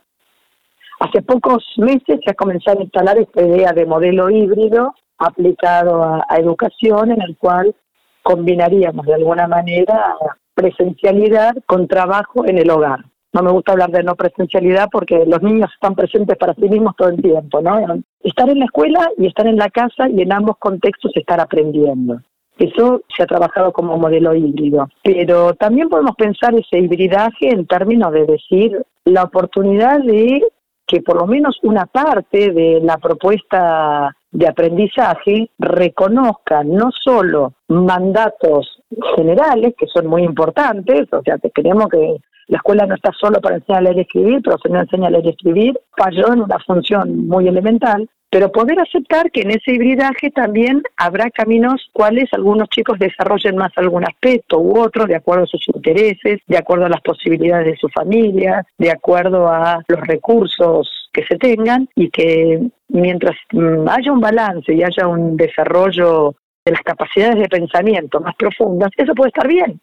Hace 1.00 1.22
pocos 1.22 1.63
meses 1.77 2.19
se 2.24 2.31
ha 2.31 2.34
comenzado 2.34 2.79
a 2.79 2.84
instalar 2.84 3.17
esta 3.17 3.41
idea 3.41 3.72
de 3.72 3.86
modelo 3.86 4.29
híbrido 4.29 4.93
aplicado 5.20 6.04
a, 6.04 6.26
educación 6.38 7.12
en 7.12 7.22
el 7.22 7.38
cual 7.38 7.76
combinaríamos 8.24 9.06
de 9.06 9.16
alguna 9.16 9.48
manera 9.48 10.16
presencialidad 10.54 11.56
con 11.66 11.88
trabajo 11.88 12.46
en 12.46 12.58
el 12.58 12.70
hogar. 12.70 13.06
No 13.32 13.44
me 13.44 13.52
gusta 13.52 13.74
hablar 13.74 13.92
de 13.92 14.04
no 14.04 14.16
presencialidad 14.16 14.88
porque 14.92 15.24
los 15.26 15.42
niños 15.44 15.70
están 15.74 15.94
presentes 15.94 16.36
para 16.38 16.56
sí 16.56 16.68
mismos 16.68 16.96
todo 16.98 17.10
el 17.10 17.22
tiempo, 17.22 17.62
¿no? 17.62 18.02
Estar 18.22 18.50
en 18.50 18.60
la 18.60 18.66
escuela 18.66 19.08
y 19.18 19.28
estar 19.28 19.46
en 19.46 19.58
la 19.58 19.70
casa 19.70 20.10
y 20.10 20.22
en 20.22 20.34
ambos 20.34 20.58
contextos 20.58 21.12
estar 21.16 21.40
aprendiendo. 21.40 22.20
Eso 22.58 23.04
se 23.16 23.24
ha 23.24 23.28
trabajado 23.28 23.72
como 23.72 23.98
modelo 23.98 24.36
híbrido. 24.36 24.90
Pero 25.04 25.54
también 25.54 25.88
podemos 25.90 26.16
pensar 26.18 26.54
ese 26.56 26.80
hibridaje 26.80 27.50
en 27.50 27.66
términos 27.68 28.12
de 28.12 28.26
decir 28.26 28.84
la 29.06 29.24
oportunidad 29.24 30.00
de 30.00 30.42
que 30.86 31.02
por 31.02 31.18
lo 31.18 31.28
menos 31.28 31.58
una 31.62 31.86
parte 31.86 32.52
de 32.52 32.82
la 32.82 32.98
propuesta 32.98 34.14
de 34.31 34.48
aprendizaje 34.48 35.50
reconozca 35.57 36.63
no 36.63 36.91
solo 36.91 37.53
mandatos 37.67 38.81
generales, 39.15 39.74
que 39.77 39.88
son 39.88 40.07
muy 40.07 40.24
importantes, 40.24 41.12
o 41.12 41.21
sea, 41.24 41.38
que 41.38 41.51
creemos 41.51 41.88
que 41.89 42.17
la 42.48 42.57
escuela 42.57 42.86
no 42.86 42.95
está 42.95 43.12
solo 43.19 43.39
para 43.39 43.57
enseñar 43.57 43.79
a 43.79 43.83
leer 43.83 43.98
y 43.98 44.01
escribir, 44.01 44.41
pero 44.43 44.57
se 44.57 44.69
no 44.69 44.79
enseña 44.79 45.07
a 45.07 45.12
leer 45.12 45.25
y 45.25 45.29
escribir, 45.29 45.79
falló 45.95 46.33
en 46.33 46.41
una 46.41 46.57
función 46.65 47.27
muy 47.27 47.48
elemental, 47.48 48.09
pero 48.29 48.51
poder 48.51 48.79
aceptar 48.79 49.31
que 49.31 49.41
en 49.41 49.51
ese 49.51 49.74
hibridaje 49.74 50.29
también 50.29 50.83
habrá 50.98 51.31
caminos 51.31 51.89
cuales 51.93 52.29
algunos 52.31 52.69
chicos 52.69 53.00
desarrollen 53.00 53.55
más 53.55 53.71
algún 53.75 54.03
aspecto 54.03 54.59
u 54.59 54.79
otro 54.79 55.05
de 55.05 55.15
acuerdo 55.15 55.45
a 55.45 55.48
sus 55.48 55.67
intereses, 55.74 56.39
de 56.45 56.57
acuerdo 56.57 56.86
a 56.86 56.89
las 56.89 57.01
posibilidades 57.01 57.65
de 57.65 57.77
su 57.77 57.89
familia, 57.89 58.65
de 58.77 58.91
acuerdo 58.91 59.48
a 59.48 59.83
los 59.88 60.00
recursos 60.01 61.09
que 61.12 61.25
se 61.25 61.38
tengan 61.38 61.89
y 61.95 62.12
que 62.12 62.69
mientras 62.89 63.36
mm, 63.51 63.88
haya 63.89 64.12
un 64.12 64.21
balance 64.21 64.74
y 64.74 64.83
haya 64.83 65.07
un 65.07 65.36
desarrollo 65.36 66.36
de 66.63 66.71
las 66.71 66.81
capacidades 66.81 67.39
de 67.39 67.50
pensamiento 67.50 68.19
más 68.19 68.36
profundas, 68.36 68.91
eso 68.95 69.15
puede 69.15 69.29
estar 69.29 69.48
bien. 69.48 69.79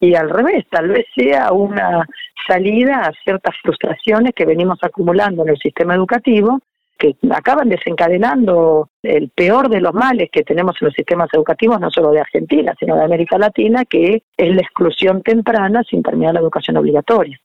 Y 0.00 0.16
al 0.16 0.30
revés, 0.30 0.64
tal 0.68 0.88
vez 0.88 1.06
sea 1.14 1.52
una 1.52 2.04
salida 2.48 3.02
a 3.06 3.12
ciertas 3.22 3.54
frustraciones 3.62 4.32
que 4.34 4.44
venimos 4.44 4.78
acumulando 4.82 5.44
en 5.44 5.50
el 5.50 5.58
sistema 5.58 5.94
educativo 5.94 6.60
que 7.04 7.16
acaban 7.30 7.68
desencadenando 7.68 8.88
el 9.02 9.28
peor 9.30 9.68
de 9.68 9.80
los 9.80 9.92
males 9.92 10.30
que 10.32 10.42
tenemos 10.42 10.76
en 10.80 10.86
los 10.86 10.94
sistemas 10.94 11.28
educativos, 11.32 11.78
no 11.80 11.90
solo 11.90 12.10
de 12.10 12.20
Argentina, 12.20 12.74
sino 12.78 12.96
de 12.96 13.04
América 13.04 13.36
Latina, 13.36 13.84
que 13.84 14.22
es 14.36 14.54
la 14.54 14.62
exclusión 14.62 15.22
temprana 15.22 15.82
sin 15.88 16.02
terminar 16.02 16.34
la 16.34 16.40
educación 16.40 16.76
obligatoria. 16.78 17.38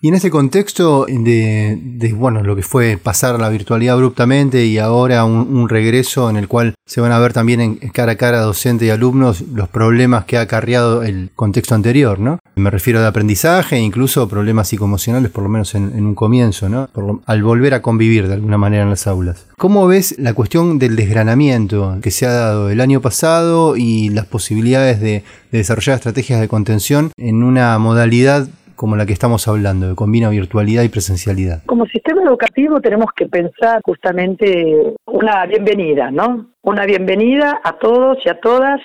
Y 0.00 0.08
en 0.08 0.14
ese 0.14 0.30
contexto 0.30 1.06
de, 1.08 2.12
bueno, 2.14 2.42
lo 2.42 2.54
que 2.54 2.62
fue 2.62 2.98
pasar 3.02 3.40
la 3.40 3.48
virtualidad 3.48 3.94
abruptamente 3.94 4.66
y 4.66 4.76
ahora 4.76 5.24
un, 5.24 5.68
regreso 5.68 6.28
en 6.28 6.36
el 6.36 6.48
cual 6.48 6.74
se 6.84 7.00
van 7.00 7.12
a 7.12 7.18
ver 7.18 7.32
también 7.32 7.60
en 7.60 7.76
cara 7.76 8.12
a 8.12 8.16
cara 8.16 8.40
docente 8.40 8.84
y 8.84 8.90
alumnos 8.90 9.40
los 9.40 9.68
problemas 9.68 10.26
que 10.26 10.36
ha 10.36 10.42
acarreado 10.42 11.02
el 11.02 11.30
contexto 11.34 11.74
anterior, 11.74 12.18
¿no? 12.18 12.38
Me 12.58 12.70
refiero 12.70 13.02
de 13.02 13.06
aprendizaje 13.06 13.76
e 13.76 13.80
incluso 13.80 14.26
problemas 14.30 14.68
psicoemocionales, 14.68 15.30
por 15.30 15.42
lo 15.42 15.50
menos 15.50 15.74
en, 15.74 16.06
un 16.06 16.14
comienzo, 16.14 16.70
¿no? 16.70 16.88
al 17.26 17.42
volver 17.42 17.74
a 17.74 17.82
convivir 17.82 18.28
de 18.28 18.32
alguna 18.32 18.56
manera 18.56 18.82
en 18.82 18.88
las 18.88 19.06
aulas. 19.06 19.46
¿Cómo 19.58 19.86
ves 19.86 20.18
la 20.18 20.32
cuestión 20.32 20.78
del 20.78 20.96
desgranamiento 20.96 21.98
que 22.02 22.10
se 22.10 22.24
ha 22.24 22.32
dado 22.32 22.70
el 22.70 22.80
año 22.80 23.02
pasado 23.02 23.76
y 23.76 24.08
las 24.08 24.24
posibilidades 24.24 25.02
de 25.02 25.22
desarrollar 25.52 25.96
estrategias 25.96 26.40
de 26.40 26.48
contención 26.48 27.10
en 27.18 27.42
una 27.42 27.78
modalidad 27.78 28.48
como 28.74 28.96
la 28.96 29.04
que 29.04 29.12
estamos 29.12 29.46
hablando, 29.48 29.90
que 29.90 29.94
combina 29.94 30.30
virtualidad 30.30 30.82
y 30.82 30.88
presencialidad? 30.88 31.62
Como 31.66 31.84
sistema 31.84 32.22
educativo 32.22 32.80
tenemos 32.80 33.10
que 33.14 33.26
pensar 33.26 33.82
justamente 33.84 34.94
una 35.04 35.44
bienvenida, 35.44 36.10
¿no? 36.10 36.52
Una 36.62 36.86
bienvenida 36.86 37.60
a 37.62 37.74
todos 37.74 38.16
y 38.24 38.30
a 38.30 38.40
todas 38.40 38.80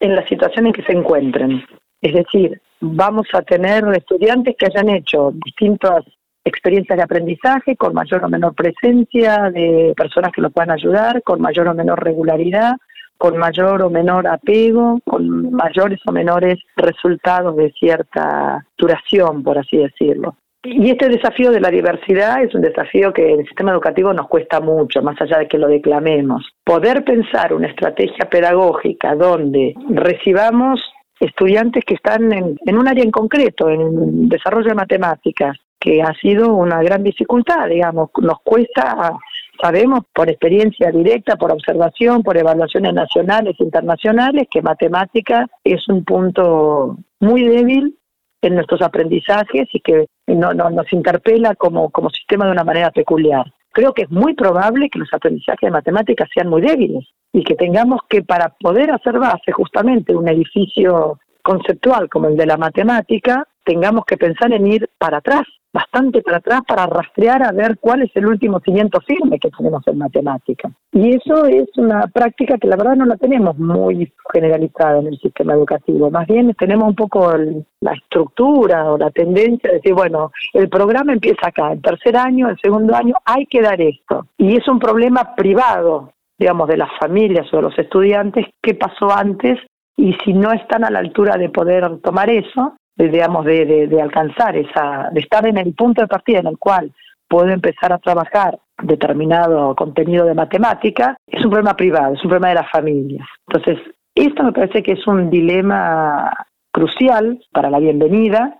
en 0.00 0.16
la 0.16 0.26
situación 0.26 0.66
en 0.66 0.72
que 0.72 0.82
se 0.82 0.92
encuentren. 0.92 1.62
Es 2.00 2.14
decir, 2.14 2.60
vamos 2.82 3.28
a 3.32 3.42
tener 3.42 3.84
estudiantes 3.96 4.56
que 4.58 4.66
hayan 4.66 4.88
hecho 4.90 5.32
distintas 5.44 6.04
experiencias 6.44 6.96
de 6.96 7.04
aprendizaje 7.04 7.76
con 7.76 7.94
mayor 7.94 8.24
o 8.24 8.28
menor 8.28 8.54
presencia 8.54 9.50
de 9.50 9.94
personas 9.96 10.32
que 10.32 10.42
los 10.42 10.52
puedan 10.52 10.72
ayudar, 10.72 11.22
con 11.22 11.40
mayor 11.40 11.68
o 11.68 11.74
menor 11.74 12.02
regularidad, 12.02 12.72
con 13.16 13.38
mayor 13.38 13.82
o 13.82 13.90
menor 13.90 14.26
apego, 14.26 14.98
con 15.04 15.52
mayores 15.52 16.00
o 16.06 16.12
menores 16.12 16.58
resultados 16.76 17.56
de 17.56 17.70
cierta 17.78 18.66
duración, 18.76 19.44
por 19.44 19.58
así 19.58 19.76
decirlo. 19.76 20.34
Y 20.64 20.90
este 20.90 21.08
desafío 21.08 21.50
de 21.52 21.60
la 21.60 21.70
diversidad 21.70 22.42
es 22.42 22.54
un 22.54 22.62
desafío 22.62 23.12
que 23.12 23.32
en 23.32 23.40
el 23.40 23.46
sistema 23.46 23.72
educativo 23.72 24.12
nos 24.12 24.28
cuesta 24.28 24.60
mucho, 24.60 25.02
más 25.02 25.20
allá 25.20 25.38
de 25.38 25.48
que 25.48 25.58
lo 25.58 25.68
declamemos. 25.68 26.48
Poder 26.64 27.04
pensar 27.04 27.52
una 27.52 27.68
estrategia 27.68 28.28
pedagógica 28.28 29.14
donde 29.14 29.74
recibamos 29.90 30.80
estudiantes 31.22 31.84
que 31.84 31.94
están 31.94 32.32
en, 32.32 32.76
un 32.76 32.88
área 32.88 33.04
en 33.04 33.12
concreto, 33.12 33.70
en 33.70 34.28
desarrollo 34.28 34.70
de 34.70 34.74
matemáticas, 34.74 35.56
que 35.78 36.02
ha 36.02 36.12
sido 36.14 36.54
una 36.54 36.82
gran 36.82 37.02
dificultad, 37.02 37.68
digamos, 37.68 38.10
nos 38.20 38.40
cuesta, 38.44 39.12
sabemos 39.60 40.00
por 40.12 40.28
experiencia 40.28 40.90
directa, 40.90 41.36
por 41.36 41.52
observación, 41.52 42.22
por 42.22 42.36
evaluaciones 42.36 42.92
nacionales 42.92 43.54
e 43.58 43.64
internacionales, 43.64 44.48
que 44.50 44.62
matemática 44.62 45.46
es 45.62 45.88
un 45.88 46.04
punto 46.04 46.96
muy 47.20 47.44
débil 47.44 47.96
en 48.42 48.54
nuestros 48.56 48.82
aprendizajes 48.82 49.68
y 49.72 49.80
que 49.80 50.06
no, 50.26 50.52
nos 50.52 50.92
interpela 50.92 51.54
como, 51.54 51.90
como 51.90 52.10
sistema 52.10 52.46
de 52.46 52.52
una 52.52 52.64
manera 52.64 52.90
peculiar. 52.90 53.46
Creo 53.72 53.94
que 53.94 54.02
es 54.02 54.10
muy 54.10 54.34
probable 54.34 54.90
que 54.90 54.98
los 54.98 55.12
aprendizajes 55.12 55.66
de 55.66 55.70
matemáticas 55.70 56.28
sean 56.34 56.48
muy 56.48 56.60
débiles 56.60 57.08
y 57.32 57.42
que 57.42 57.54
tengamos 57.54 58.00
que, 58.08 58.22
para 58.22 58.50
poder 58.60 58.90
hacer 58.90 59.18
base 59.18 59.50
justamente 59.52 60.14
un 60.14 60.28
edificio 60.28 61.18
conceptual 61.42 62.08
como 62.08 62.28
el 62.28 62.36
de 62.36 62.46
la 62.46 62.56
matemática, 62.56 63.46
tengamos 63.64 64.04
que 64.04 64.16
pensar 64.16 64.52
en 64.52 64.66
ir 64.66 64.90
para 64.98 65.18
atrás, 65.18 65.44
bastante 65.72 66.22
para 66.22 66.38
atrás 66.38 66.60
para 66.66 66.86
rastrear 66.86 67.42
a 67.42 67.52
ver 67.52 67.78
cuál 67.78 68.02
es 68.02 68.10
el 68.14 68.26
último 68.26 68.60
cimiento 68.60 69.00
firme 69.00 69.38
que 69.38 69.50
tenemos 69.50 69.82
en 69.86 69.98
matemática. 69.98 70.70
Y 70.92 71.16
eso 71.16 71.46
es 71.46 71.68
una 71.76 72.06
práctica 72.08 72.58
que 72.58 72.68
la 72.68 72.76
verdad 72.76 72.96
no 72.96 73.06
la 73.06 73.16
tenemos 73.16 73.58
muy 73.58 74.12
generalizada 74.32 74.98
en 74.98 75.06
el 75.08 75.18
sistema 75.18 75.54
educativo. 75.54 76.10
Más 76.10 76.26
bien 76.26 76.54
tenemos 76.58 76.88
un 76.88 76.94
poco 76.94 77.34
la 77.80 77.92
estructura 77.92 78.92
o 78.92 78.98
la 78.98 79.10
tendencia 79.10 79.70
de 79.70 79.76
decir, 79.76 79.94
bueno, 79.94 80.30
el 80.52 80.68
programa 80.68 81.12
empieza 81.12 81.48
acá, 81.48 81.72
el 81.72 81.80
tercer 81.80 82.16
año, 82.16 82.48
el 82.48 82.58
segundo 82.60 82.94
año, 82.94 83.14
hay 83.24 83.46
que 83.46 83.62
dar 83.62 83.80
esto. 83.80 84.26
Y 84.36 84.56
es 84.56 84.68
un 84.68 84.78
problema 84.78 85.34
privado, 85.34 86.12
digamos, 86.38 86.68
de 86.68 86.76
las 86.76 86.90
familias 87.00 87.46
o 87.52 87.56
de 87.56 87.62
los 87.62 87.78
estudiantes, 87.78 88.46
qué 88.60 88.74
pasó 88.74 89.10
antes 89.10 89.58
y 89.96 90.14
si 90.24 90.32
no 90.32 90.52
están 90.52 90.84
a 90.84 90.90
la 90.90 90.98
altura 90.98 91.36
de 91.36 91.48
poder 91.48 91.98
tomar 92.00 92.30
eso, 92.30 92.76
digamos, 92.96 93.44
de, 93.44 93.86
de, 93.86 94.02
alcanzar 94.02 94.56
esa, 94.56 95.08
de 95.12 95.20
estar 95.20 95.46
en 95.46 95.56
el 95.58 95.74
punto 95.74 96.02
de 96.02 96.08
partida 96.08 96.40
en 96.40 96.46
el 96.46 96.58
cual 96.58 96.92
puedo 97.28 97.48
empezar 97.48 97.92
a 97.92 97.98
trabajar 97.98 98.58
determinado 98.82 99.74
contenido 99.74 100.26
de 100.26 100.34
matemática, 100.34 101.16
es 101.26 101.44
un 101.44 101.50
problema 101.50 101.74
privado, 101.76 102.14
es 102.14 102.24
un 102.24 102.30
problema 102.30 102.48
de 102.48 102.56
las 102.56 102.70
familias. 102.70 103.26
Entonces, 103.48 103.78
esto 104.14 104.42
me 104.42 104.52
parece 104.52 104.82
que 104.82 104.92
es 104.92 105.06
un 105.06 105.30
dilema 105.30 106.30
crucial 106.70 107.40
para 107.52 107.70
la 107.70 107.78
bienvenida. 107.78 108.58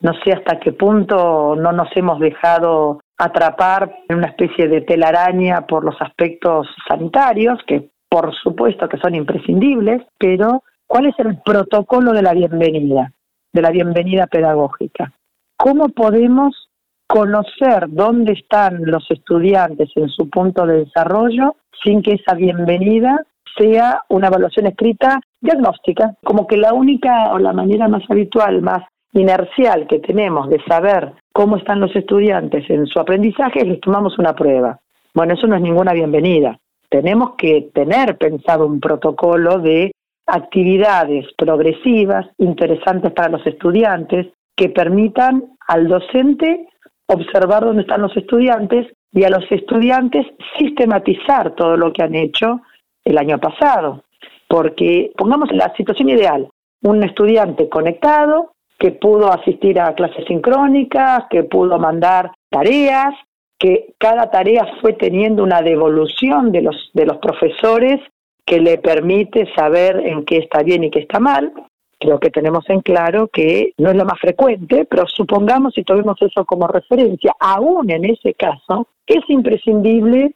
No 0.00 0.12
sé 0.22 0.32
hasta 0.32 0.58
qué 0.58 0.72
punto 0.72 1.56
no 1.56 1.72
nos 1.72 1.88
hemos 1.96 2.20
dejado 2.20 3.00
atrapar 3.18 3.94
en 4.08 4.16
una 4.16 4.28
especie 4.28 4.68
de 4.68 4.80
telaraña 4.80 5.66
por 5.66 5.84
los 5.84 6.00
aspectos 6.00 6.68
sanitarios, 6.88 7.58
que 7.66 7.90
por 8.08 8.34
supuesto 8.34 8.88
que 8.88 8.98
son 8.98 9.14
imprescindibles, 9.14 10.02
pero 10.18 10.62
¿cuál 10.86 11.06
es 11.06 11.14
el 11.18 11.40
protocolo 11.42 12.12
de 12.12 12.22
la 12.22 12.32
bienvenida? 12.32 13.12
De 13.54 13.62
la 13.62 13.70
bienvenida 13.70 14.26
pedagógica. 14.26 15.12
¿Cómo 15.56 15.88
podemos 15.88 16.68
conocer 17.06 17.86
dónde 17.88 18.32
están 18.32 18.84
los 18.84 19.08
estudiantes 19.10 19.90
en 19.94 20.08
su 20.08 20.28
punto 20.28 20.66
de 20.66 20.84
desarrollo 20.84 21.54
sin 21.82 22.02
que 22.02 22.14
esa 22.14 22.34
bienvenida 22.34 23.24
sea 23.56 24.02
una 24.08 24.26
evaluación 24.26 24.66
escrita 24.66 25.20
diagnóstica? 25.40 26.16
Como 26.24 26.48
que 26.48 26.56
la 26.56 26.74
única 26.74 27.32
o 27.32 27.38
la 27.38 27.52
manera 27.52 27.86
más 27.86 28.02
habitual, 28.10 28.60
más 28.60 28.82
inercial 29.12 29.86
que 29.86 30.00
tenemos 30.00 30.50
de 30.50 30.60
saber 30.64 31.12
cómo 31.32 31.56
están 31.56 31.78
los 31.78 31.94
estudiantes 31.94 32.68
en 32.68 32.86
su 32.86 32.98
aprendizaje 32.98 33.60
es 33.60 33.68
les 33.68 33.80
tomamos 33.80 34.18
una 34.18 34.34
prueba. 34.34 34.80
Bueno, 35.14 35.34
eso 35.34 35.46
no 35.46 35.54
es 35.54 35.62
ninguna 35.62 35.92
bienvenida. 35.92 36.58
Tenemos 36.90 37.34
que 37.38 37.70
tener 37.72 38.18
pensado 38.18 38.66
un 38.66 38.80
protocolo 38.80 39.60
de 39.60 39.92
actividades 40.26 41.26
progresivas, 41.36 42.26
interesantes 42.38 43.12
para 43.12 43.28
los 43.28 43.46
estudiantes, 43.46 44.28
que 44.56 44.68
permitan 44.68 45.44
al 45.66 45.88
docente 45.88 46.68
observar 47.06 47.64
dónde 47.64 47.82
están 47.82 48.02
los 48.02 48.16
estudiantes 48.16 48.86
y 49.12 49.24
a 49.24 49.30
los 49.30 49.44
estudiantes 49.50 50.26
sistematizar 50.58 51.54
todo 51.54 51.76
lo 51.76 51.92
que 51.92 52.02
han 52.02 52.14
hecho 52.14 52.60
el 53.04 53.18
año 53.18 53.38
pasado. 53.38 54.04
Porque 54.48 55.12
pongamos 55.16 55.50
la 55.52 55.72
situación 55.76 56.08
ideal, 56.08 56.48
un 56.82 57.02
estudiante 57.02 57.68
conectado 57.68 58.52
que 58.78 58.92
pudo 58.92 59.32
asistir 59.32 59.80
a 59.80 59.94
clases 59.94 60.24
sincrónicas, 60.26 61.24
que 61.30 61.44
pudo 61.44 61.78
mandar 61.78 62.32
tareas, 62.50 63.14
que 63.58 63.94
cada 63.98 64.30
tarea 64.30 64.66
fue 64.80 64.94
teniendo 64.94 65.42
una 65.42 65.62
devolución 65.62 66.52
de 66.52 66.62
los, 66.62 66.90
de 66.92 67.06
los 67.06 67.18
profesores 67.18 68.00
que 68.46 68.60
le 68.60 68.78
permite 68.78 69.46
saber 69.54 70.00
en 70.04 70.24
qué 70.24 70.38
está 70.38 70.62
bien 70.62 70.84
y 70.84 70.90
qué 70.90 71.00
está 71.00 71.18
mal. 71.18 71.52
Creo 71.98 72.18
que 72.18 72.30
tenemos 72.30 72.68
en 72.68 72.80
claro 72.80 73.28
que 73.28 73.72
no 73.78 73.90
es 73.90 73.96
lo 73.96 74.04
más 74.04 74.20
frecuente, 74.20 74.84
pero 74.84 75.06
supongamos 75.06 75.74
si 75.74 75.84
tomemos 75.84 76.20
eso 76.20 76.44
como 76.44 76.66
referencia, 76.66 77.34
aún 77.40 77.90
en 77.90 78.04
ese 78.04 78.34
caso, 78.34 78.88
es 79.06 79.22
imprescindible 79.28 80.34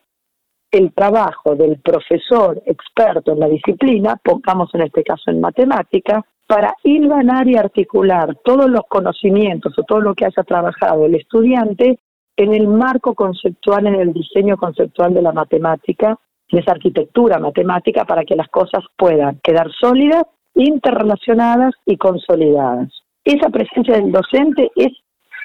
el 0.71 0.93
trabajo 0.93 1.55
del 1.55 1.81
profesor 1.81 2.63
experto 2.67 3.33
en 3.33 3.41
la 3.41 3.49
disciplina, 3.49 4.21
pongamos 4.23 4.75
en 4.75 4.83
este 4.83 5.03
caso 5.03 5.31
en 5.31 5.41
matemática, 5.41 6.25
para 6.47 6.75
hilvanar 6.83 7.47
y 7.47 7.57
articular 7.57 8.35
todos 8.43 8.71
los 8.71 8.83
conocimientos 8.89 9.79
o 9.79 9.83
todo 9.83 10.01
lo 10.01 10.15
que 10.15 10.25
haya 10.25 10.43
trabajado 10.45 11.05
el 11.05 11.15
estudiante 11.15 11.99
en 12.37 12.55
el 12.55 12.69
marco 12.69 13.15
conceptual, 13.15 13.87
en 13.87 13.97
el 13.97 14.13
diseño 14.13 14.57
conceptual 14.57 15.13
de 15.13 15.23
la 15.23 15.33
matemática 15.33 16.19
en 16.51 16.59
esa 16.59 16.73
arquitectura 16.73 17.39
matemática 17.39 18.05
para 18.05 18.25
que 18.25 18.37
las 18.37 18.49
cosas 18.49 18.85
puedan 18.97 19.39
quedar 19.43 19.71
sólidas, 19.73 20.25
interrelacionadas 20.55 21.75
y 21.87 21.97
consolidadas. 21.97 22.89
Esa 23.25 23.51
presencia 23.51 23.95
del 23.95 24.13
docente 24.13 24.71
es 24.75 24.93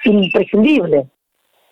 imprescindible. 0.05 1.07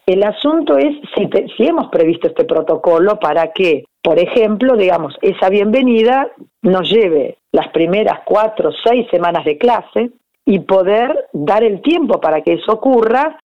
El 0.05 0.23
asunto 0.23 0.77
es 0.77 0.95
si, 1.15 1.29
si 1.55 1.67
hemos 1.67 1.89
previsto 1.89 2.27
este 2.27 2.43
protocolo 2.43 3.19
para 3.19 3.51
que, 3.51 3.85
por 4.01 4.19
ejemplo, 4.19 4.75
digamos, 4.75 5.15
esa 5.21 5.49
bienvenida 5.49 6.29
nos 6.61 6.89
lleve 6.89 7.37
las 7.51 7.69
primeras 7.69 8.19
cuatro 8.25 8.69
o 8.69 8.73
seis 8.83 9.07
semanas 9.11 9.45
de 9.45 9.57
clase 9.57 10.11
y 10.45 10.59
poder 10.59 11.27
dar 11.33 11.63
el 11.63 11.81
tiempo 11.81 12.19
para 12.19 12.41
que 12.41 12.53
eso 12.53 12.73
ocurra 12.73 13.39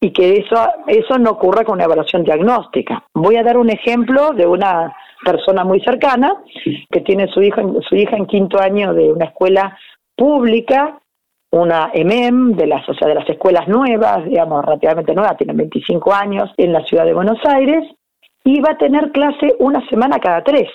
y 0.00 0.12
que 0.12 0.32
eso, 0.32 0.68
eso 0.86 1.18
no 1.18 1.30
ocurra 1.30 1.64
con 1.64 1.74
una 1.74 1.84
evaluación 1.84 2.24
diagnóstica. 2.24 3.04
Voy 3.14 3.36
a 3.36 3.42
dar 3.42 3.56
un 3.56 3.70
ejemplo 3.70 4.30
de 4.32 4.46
una 4.46 4.94
persona 5.24 5.64
muy 5.64 5.80
cercana 5.80 6.36
que 6.90 7.00
tiene 7.00 7.28
su 7.28 7.42
hija, 7.42 7.62
su 7.88 7.96
hija 7.96 8.16
en 8.16 8.26
quinto 8.26 8.60
año 8.60 8.92
de 8.94 9.12
una 9.12 9.26
escuela 9.26 9.76
pública, 10.16 10.98
una 11.50 11.90
EMEM, 11.92 12.52
de 12.56 12.66
las, 12.66 12.88
o 12.88 12.94
sea, 12.94 13.08
de 13.08 13.14
las 13.14 13.28
escuelas 13.28 13.68
nuevas, 13.68 14.24
digamos, 14.24 14.64
relativamente 14.64 15.14
nuevas, 15.14 15.36
tiene 15.36 15.52
25 15.52 16.12
años, 16.12 16.50
en 16.56 16.72
la 16.72 16.82
ciudad 16.84 17.04
de 17.04 17.14
Buenos 17.14 17.38
Aires, 17.44 17.84
y 18.44 18.60
va 18.60 18.70
a 18.72 18.78
tener 18.78 19.12
clase 19.12 19.54
una 19.58 19.86
semana 19.88 20.18
cada 20.18 20.42
tres, 20.42 20.68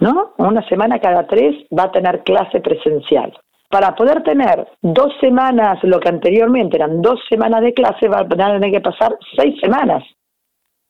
¿no? 0.00 0.32
Una 0.38 0.66
semana 0.68 0.98
cada 0.98 1.26
tres 1.26 1.54
va 1.76 1.84
a 1.84 1.92
tener 1.92 2.22
clase 2.22 2.60
presencial. 2.60 3.32
Para 3.68 3.94
poder 3.94 4.22
tener 4.22 4.66
dos 4.82 5.12
semanas, 5.20 5.78
lo 5.82 6.00
que 6.00 6.08
anteriormente 6.08 6.76
eran 6.76 7.00
dos 7.00 7.20
semanas 7.28 7.62
de 7.62 7.72
clase, 7.72 8.08
va 8.08 8.20
a 8.20 8.28
tener 8.28 8.70
que 8.70 8.80
pasar 8.80 9.16
seis 9.36 9.58
semanas 9.60 10.02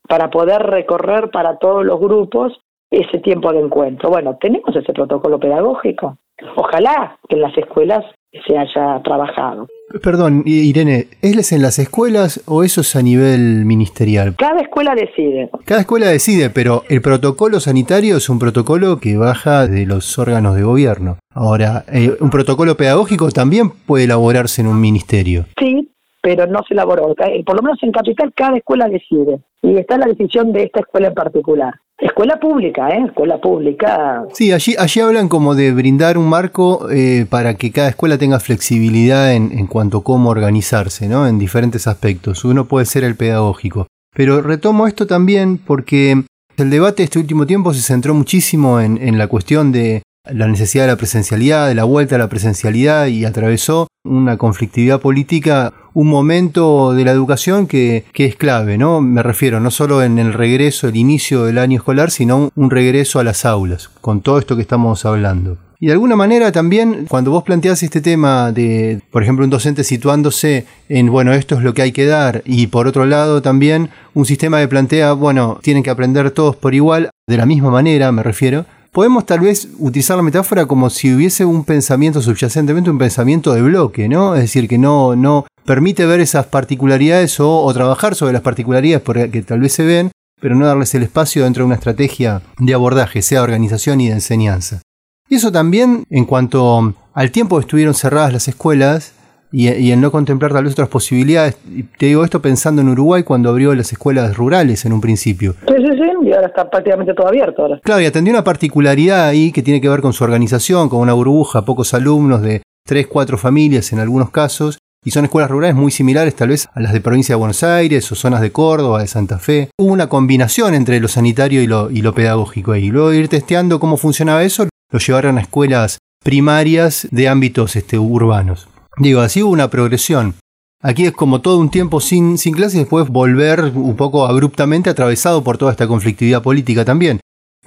para 0.08 0.30
poder 0.30 0.62
recorrer 0.62 1.30
para 1.30 1.58
todos 1.58 1.84
los 1.84 2.00
grupos 2.00 2.60
ese 2.92 3.18
tiempo 3.18 3.52
de 3.52 3.60
encuentro. 3.60 4.10
Bueno, 4.10 4.36
tenemos 4.40 4.74
ese 4.76 4.92
protocolo 4.92 5.40
pedagógico. 5.40 6.18
Ojalá 6.56 7.16
que 7.28 7.36
en 7.36 7.42
las 7.42 7.56
escuelas 7.56 8.04
se 8.46 8.56
haya 8.56 9.00
trabajado. 9.02 9.66
Perdón, 10.02 10.42
Irene, 10.46 11.06
¿es 11.20 11.52
en 11.52 11.62
las 11.62 11.78
escuelas 11.78 12.42
o 12.46 12.64
eso 12.64 12.80
es 12.80 12.96
a 12.96 13.02
nivel 13.02 13.64
ministerial? 13.66 14.34
Cada 14.36 14.60
escuela 14.60 14.94
decide. 14.94 15.50
Cada 15.64 15.82
escuela 15.82 16.06
decide, 16.06 16.48
pero 16.50 16.82
el 16.88 17.02
protocolo 17.02 17.60
sanitario 17.60 18.16
es 18.16 18.28
un 18.28 18.38
protocolo 18.38 18.98
que 19.00 19.16
baja 19.16 19.66
de 19.66 19.84
los 19.84 20.18
órganos 20.18 20.56
de 20.56 20.62
gobierno. 20.62 21.18
Ahora, 21.34 21.84
eh, 21.92 22.16
¿un 22.20 22.30
protocolo 22.30 22.76
pedagógico 22.76 23.30
también 23.30 23.70
puede 23.70 24.04
elaborarse 24.04 24.62
en 24.62 24.68
un 24.68 24.80
ministerio? 24.80 25.44
Sí, 25.58 25.91
pero 26.22 26.46
no 26.46 26.60
se 26.66 26.74
elaboró. 26.74 27.14
Eh, 27.18 27.42
por 27.44 27.56
lo 27.56 27.62
menos 27.62 27.82
en 27.82 27.92
Capital 27.92 28.32
cada 28.34 28.56
escuela 28.56 28.88
decide. 28.88 29.40
Y 29.60 29.76
está 29.76 29.98
la 29.98 30.06
decisión 30.06 30.52
de 30.52 30.64
esta 30.64 30.80
escuela 30.80 31.08
en 31.08 31.14
particular. 31.14 31.74
Escuela 31.98 32.40
pública, 32.40 32.88
¿eh? 32.88 33.04
Escuela 33.06 33.40
pública. 33.40 34.24
Sí, 34.32 34.52
allí, 34.52 34.74
allí 34.78 35.00
hablan 35.00 35.28
como 35.28 35.54
de 35.54 35.72
brindar 35.72 36.18
un 36.18 36.28
marco 36.28 36.90
eh, 36.90 37.26
para 37.28 37.54
que 37.54 37.70
cada 37.70 37.90
escuela 37.90 38.18
tenga 38.18 38.40
flexibilidad 38.40 39.34
en, 39.34 39.52
en 39.56 39.66
cuanto 39.66 39.98
a 39.98 40.04
cómo 40.04 40.30
organizarse, 40.30 41.08
¿no? 41.08 41.26
En 41.26 41.38
diferentes 41.38 41.86
aspectos. 41.86 42.44
Uno 42.44 42.66
puede 42.66 42.86
ser 42.86 43.04
el 43.04 43.16
pedagógico. 43.16 43.86
Pero 44.14 44.42
retomo 44.42 44.86
esto 44.86 45.06
también 45.06 45.58
porque 45.58 46.24
el 46.56 46.70
debate 46.70 47.02
este 47.02 47.18
último 47.18 47.46
tiempo 47.46 47.72
se 47.72 47.80
centró 47.80 48.14
muchísimo 48.14 48.80
en, 48.80 48.98
en 48.98 49.16
la 49.16 49.28
cuestión 49.28 49.72
de 49.72 50.02
la 50.30 50.46
necesidad 50.46 50.84
de 50.84 50.92
la 50.92 50.96
presencialidad, 50.96 51.68
de 51.68 51.74
la 51.74 51.84
vuelta 51.84 52.16
a 52.16 52.18
la 52.18 52.28
presencialidad 52.28 53.06
y 53.06 53.24
atravesó 53.24 53.88
una 54.04 54.36
conflictividad 54.36 55.00
política, 55.00 55.72
un 55.94 56.08
momento 56.08 56.92
de 56.92 57.04
la 57.04 57.12
educación 57.12 57.66
que, 57.66 58.04
es 58.14 58.36
clave, 58.36 58.78
¿no? 58.78 59.00
Me 59.00 59.22
refiero 59.22 59.60
no 59.60 59.70
solo 59.70 60.02
en 60.02 60.18
el 60.18 60.32
regreso, 60.32 60.88
el 60.88 60.96
inicio 60.96 61.44
del 61.44 61.58
año 61.58 61.78
escolar, 61.78 62.10
sino 62.10 62.50
un 62.54 62.70
regreso 62.70 63.18
a 63.18 63.24
las 63.24 63.44
aulas, 63.44 63.90
con 64.00 64.20
todo 64.20 64.38
esto 64.38 64.56
que 64.56 64.62
estamos 64.62 65.04
hablando. 65.04 65.58
Y 65.80 65.86
de 65.86 65.94
alguna 65.94 66.14
manera 66.14 66.52
también, 66.52 67.06
cuando 67.08 67.32
vos 67.32 67.42
planteás 67.42 67.82
este 67.82 68.00
tema 68.00 68.52
de, 68.52 69.00
por 69.10 69.24
ejemplo, 69.24 69.44
un 69.44 69.50
docente 69.50 69.82
situándose 69.82 70.64
en, 70.88 71.10
bueno, 71.10 71.32
esto 71.32 71.56
es 71.56 71.62
lo 71.62 71.74
que 71.74 71.82
hay 71.82 71.90
que 71.90 72.06
dar, 72.06 72.42
y 72.46 72.68
por 72.68 72.86
otro 72.86 73.04
lado 73.04 73.42
también 73.42 73.90
un 74.14 74.24
sistema 74.24 74.60
que 74.60 74.68
plantea, 74.68 75.12
bueno, 75.14 75.58
tienen 75.60 75.82
que 75.82 75.90
aprender 75.90 76.30
todos 76.30 76.54
por 76.54 76.74
igual, 76.74 77.10
de 77.26 77.36
la 77.36 77.46
misma 77.46 77.70
manera, 77.70 78.12
me 78.12 78.22
refiero, 78.22 78.64
podemos 78.92 79.24
tal 79.24 79.40
vez 79.40 79.68
utilizar 79.78 80.16
la 80.16 80.22
metáfora 80.22 80.66
como 80.66 80.90
si 80.90 81.12
hubiese 81.12 81.44
un 81.44 81.64
pensamiento 81.64 82.20
subyacentemente, 82.20 82.90
un 82.90 82.98
pensamiento 82.98 83.54
de 83.54 83.62
bloque, 83.62 84.08
¿no? 84.08 84.34
Es 84.34 84.42
decir, 84.42 84.68
que 84.68 84.78
no, 84.78 85.16
no 85.16 85.46
permite 85.64 86.06
ver 86.06 86.20
esas 86.20 86.46
particularidades 86.46 87.40
o, 87.40 87.72
trabajar 87.72 88.14
sobre 88.14 88.34
las 88.34 88.42
particularidades 88.42 89.02
porque 89.02 89.42
tal 89.42 89.60
vez 89.60 89.72
se 89.72 89.84
ven, 89.84 90.12
pero 90.40 90.54
no 90.54 90.66
darles 90.66 90.94
el 90.94 91.02
espacio 91.02 91.44
dentro 91.44 91.62
de 91.62 91.66
una 91.66 91.76
estrategia 91.76 92.42
de 92.58 92.74
abordaje, 92.74 93.22
sea 93.22 93.42
organización 93.42 94.00
y 94.00 94.08
de 94.08 94.14
enseñanza. 94.14 94.82
Y 95.28 95.36
eso 95.36 95.50
también 95.50 96.04
en 96.10 96.26
cuanto 96.26 96.94
al 97.14 97.30
tiempo 97.30 97.56
que 97.56 97.62
estuvieron 97.62 97.94
cerradas 97.94 98.34
las 98.34 98.48
escuelas 98.48 99.14
y, 99.52 99.70
y, 99.70 99.92
el 99.92 100.00
no 100.00 100.10
contemplar 100.10 100.52
tal 100.52 100.64
vez 100.64 100.72
otras 100.72 100.88
posibilidades. 100.88 101.58
Y 101.70 101.82
te 101.82 102.06
digo 102.06 102.24
esto 102.24 102.40
pensando 102.40 102.80
en 102.82 102.88
Uruguay 102.88 103.22
cuando 103.22 103.50
abrió 103.50 103.74
las 103.74 103.92
escuelas 103.92 104.36
rurales 104.36 104.84
en 104.84 104.92
un 104.92 105.00
principio. 105.00 105.54
Sí, 105.68 105.74
sí, 105.76 105.90
sí, 105.92 106.28
y 106.28 106.32
ahora 106.32 106.48
está 106.48 106.68
prácticamente 106.68 107.14
todo 107.14 107.28
abierto. 107.28 107.62
Ahora. 107.62 107.80
Claro, 107.82 108.00
y 108.00 108.06
atendió 108.06 108.32
una 108.32 108.44
particularidad 108.44 109.28
ahí 109.28 109.52
que 109.52 109.62
tiene 109.62 109.80
que 109.80 109.88
ver 109.88 110.00
con 110.00 110.12
su 110.12 110.24
organización, 110.24 110.88
con 110.88 111.00
una 111.00 111.12
burbuja, 111.12 111.64
pocos 111.64 111.94
alumnos 111.94 112.42
de 112.42 112.62
tres, 112.86 113.06
cuatro 113.06 113.38
familias 113.38 113.92
en 113.92 113.98
algunos 113.98 114.30
casos. 114.30 114.78
Y 115.04 115.10
son 115.10 115.24
escuelas 115.24 115.50
rurales 115.50 115.74
muy 115.74 115.90
similares 115.90 116.36
tal 116.36 116.50
vez 116.50 116.68
a 116.74 116.80
las 116.80 116.92
de 116.92 117.00
provincia 117.00 117.34
de 117.34 117.38
Buenos 117.38 117.64
Aires 117.64 118.10
o 118.12 118.14
zonas 118.14 118.40
de 118.40 118.52
Córdoba, 118.52 119.00
de 119.00 119.08
Santa 119.08 119.38
Fe. 119.40 119.68
Hubo 119.76 119.92
una 119.92 120.08
combinación 120.08 120.74
entre 120.74 121.00
lo 121.00 121.08
sanitario 121.08 121.60
y 121.60 121.66
lo, 121.66 121.90
y 121.90 122.02
lo 122.02 122.14
pedagógico 122.14 122.70
ahí. 122.70 122.88
Luego 122.88 123.10
de 123.10 123.18
ir 123.18 123.28
testeando 123.28 123.80
cómo 123.80 123.96
funcionaba 123.96 124.44
eso, 124.44 124.68
lo 124.92 124.98
llevaron 125.00 125.38
a 125.38 125.40
escuelas 125.40 125.98
primarias 126.22 127.08
de 127.10 127.28
ámbitos 127.28 127.74
este, 127.74 127.98
urbanos. 127.98 128.68
Digo, 128.98 129.20
así 129.20 129.42
hubo 129.42 129.52
una 129.52 129.68
progresión. 129.68 130.34
Aquí 130.82 131.06
es 131.06 131.12
como 131.12 131.40
todo 131.40 131.58
un 131.58 131.70
tiempo 131.70 132.00
sin, 132.00 132.38
sin 132.38 132.54
clases 132.54 132.74
y 132.74 132.78
después 132.80 133.08
volver 133.08 133.72
un 133.74 133.96
poco 133.96 134.26
abruptamente 134.26 134.90
atravesado 134.90 135.44
por 135.44 135.56
toda 135.56 135.70
esta 135.70 135.86
conflictividad 135.86 136.42
política 136.42 136.84
también. 136.84 137.20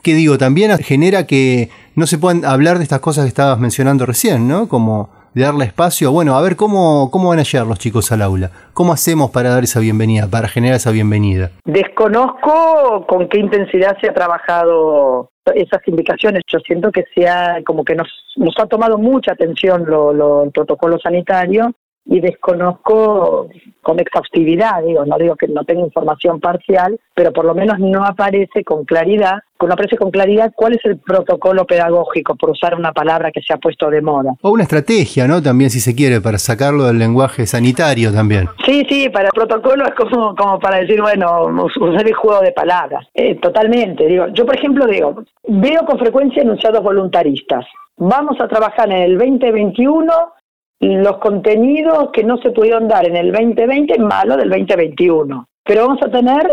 Que 0.03 0.13
digo, 0.13 0.37
también 0.37 0.77
genera 0.79 1.25
que 1.25 1.69
no 1.95 2.07
se 2.07 2.17
puedan 2.17 2.45
hablar 2.45 2.77
de 2.77 2.83
estas 2.83 2.99
cosas 2.99 3.23
que 3.23 3.29
estabas 3.29 3.57
mencionando 3.57 4.05
recién, 4.05 4.47
¿no? 4.47 4.67
Como 4.67 5.09
de 5.33 5.43
darle 5.43 5.65
espacio. 5.65 6.11
Bueno, 6.11 6.35
a 6.35 6.41
ver 6.41 6.55
cómo, 6.55 7.09
cómo 7.09 7.29
van 7.29 7.39
a 7.39 7.43
llegar 7.43 7.65
los 7.65 7.79
chicos 7.79 8.11
al 8.11 8.21
aula. 8.21 8.51
¿Cómo 8.73 8.93
hacemos 8.93 9.31
para 9.31 9.49
dar 9.49 9.63
esa 9.63 9.79
bienvenida, 9.79 10.27
para 10.27 10.47
generar 10.47 10.75
esa 10.75 10.91
bienvenida? 10.91 11.51
Desconozco 11.65 13.05
con 13.07 13.29
qué 13.29 13.39
intensidad 13.39 13.97
se 14.01 14.09
ha 14.09 14.13
trabajado 14.13 15.29
esas 15.53 15.87
indicaciones. 15.87 16.43
Yo 16.51 16.59
siento 16.59 16.91
que 16.91 17.05
sea 17.13 17.61
como 17.65 17.83
que 17.83 17.95
nos, 17.95 18.07
nos 18.37 18.55
ha 18.59 18.65
tomado 18.65 18.97
mucha 18.97 19.33
atención 19.33 19.85
lo, 19.85 20.13
lo, 20.13 20.43
el 20.43 20.51
protocolo 20.51 20.97
sanitario 20.99 21.73
y 22.05 22.19
desconozco 22.19 23.49
con 23.81 23.99
exhaustividad, 23.99 24.83
digo, 24.83 25.05
no 25.05 25.17
digo 25.17 25.35
que 25.35 25.47
no 25.47 25.63
tenga 25.63 25.81
información 25.81 26.39
parcial, 26.39 26.99
pero 27.13 27.33
por 27.33 27.45
lo 27.45 27.53
menos 27.53 27.79
no 27.79 28.03
aparece 28.05 28.63
con 28.63 28.85
claridad, 28.85 29.39
no 29.59 29.73
aparece 29.73 29.97
con 29.97 30.11
claridad 30.11 30.51
cuál 30.55 30.73
es 30.73 30.85
el 30.85 30.97
protocolo 30.97 31.65
pedagógico, 31.65 32.35
por 32.35 32.51
usar 32.51 32.75
una 32.75 32.91
palabra 32.91 33.31
que 33.31 33.41
se 33.41 33.53
ha 33.53 33.57
puesto 33.57 33.89
de 33.89 34.01
moda. 34.01 34.33
O 34.41 34.51
una 34.51 34.63
estrategia, 34.63 35.27
¿no? 35.27 35.41
También 35.41 35.69
si 35.69 35.79
se 35.79 35.95
quiere, 35.95 36.21
para 36.21 36.37
sacarlo 36.37 36.85
del 36.85 36.99
lenguaje 36.99 37.45
sanitario 37.47 38.11
también. 38.13 38.47
Sí, 38.65 38.85
sí, 38.87 39.09
para 39.09 39.25
el 39.25 39.33
protocolo 39.33 39.85
es 39.85 39.95
como, 39.95 40.35
como 40.35 40.59
para 40.59 40.77
decir, 40.77 41.01
bueno, 41.01 41.45
usar 41.79 42.07
el 42.07 42.13
juego 42.13 42.41
de 42.41 42.51
palabras. 42.51 43.07
Eh, 43.13 43.35
totalmente, 43.35 44.05
digo, 44.07 44.27
yo 44.33 44.45
por 44.45 44.55
ejemplo 44.55 44.85
digo, 44.85 45.23
veo 45.47 45.85
con 45.85 45.97
frecuencia 45.97 46.43
enunciados 46.43 46.83
voluntaristas. 46.83 47.65
Vamos 47.97 48.39
a 48.41 48.47
trabajar 48.47 48.91
en 48.91 48.97
el 48.97 49.17
2021 49.17 50.34
los 50.79 51.17
contenidos 51.17 52.09
que 52.11 52.23
no 52.23 52.37
se 52.37 52.51
pudieron 52.51 52.87
dar 52.87 53.07
en 53.07 53.15
el 53.15 53.31
2020 53.31 53.97
malo 53.99 54.37
del 54.37 54.49
2021. 54.49 55.47
Pero 55.63 55.87
vamos 55.87 56.01
a 56.03 56.11
tener 56.11 56.47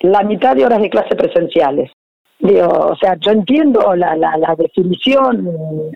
la 0.00 0.22
mitad 0.22 0.54
de 0.54 0.64
horas 0.64 0.80
de 0.80 0.90
clase 0.90 1.14
presenciales. 1.16 1.90
Digo, 2.38 2.68
o 2.68 2.96
sea, 2.96 3.16
yo 3.20 3.32
entiendo 3.32 3.94
la, 3.94 4.16
la, 4.16 4.36
la 4.36 4.54
definición 4.56 5.48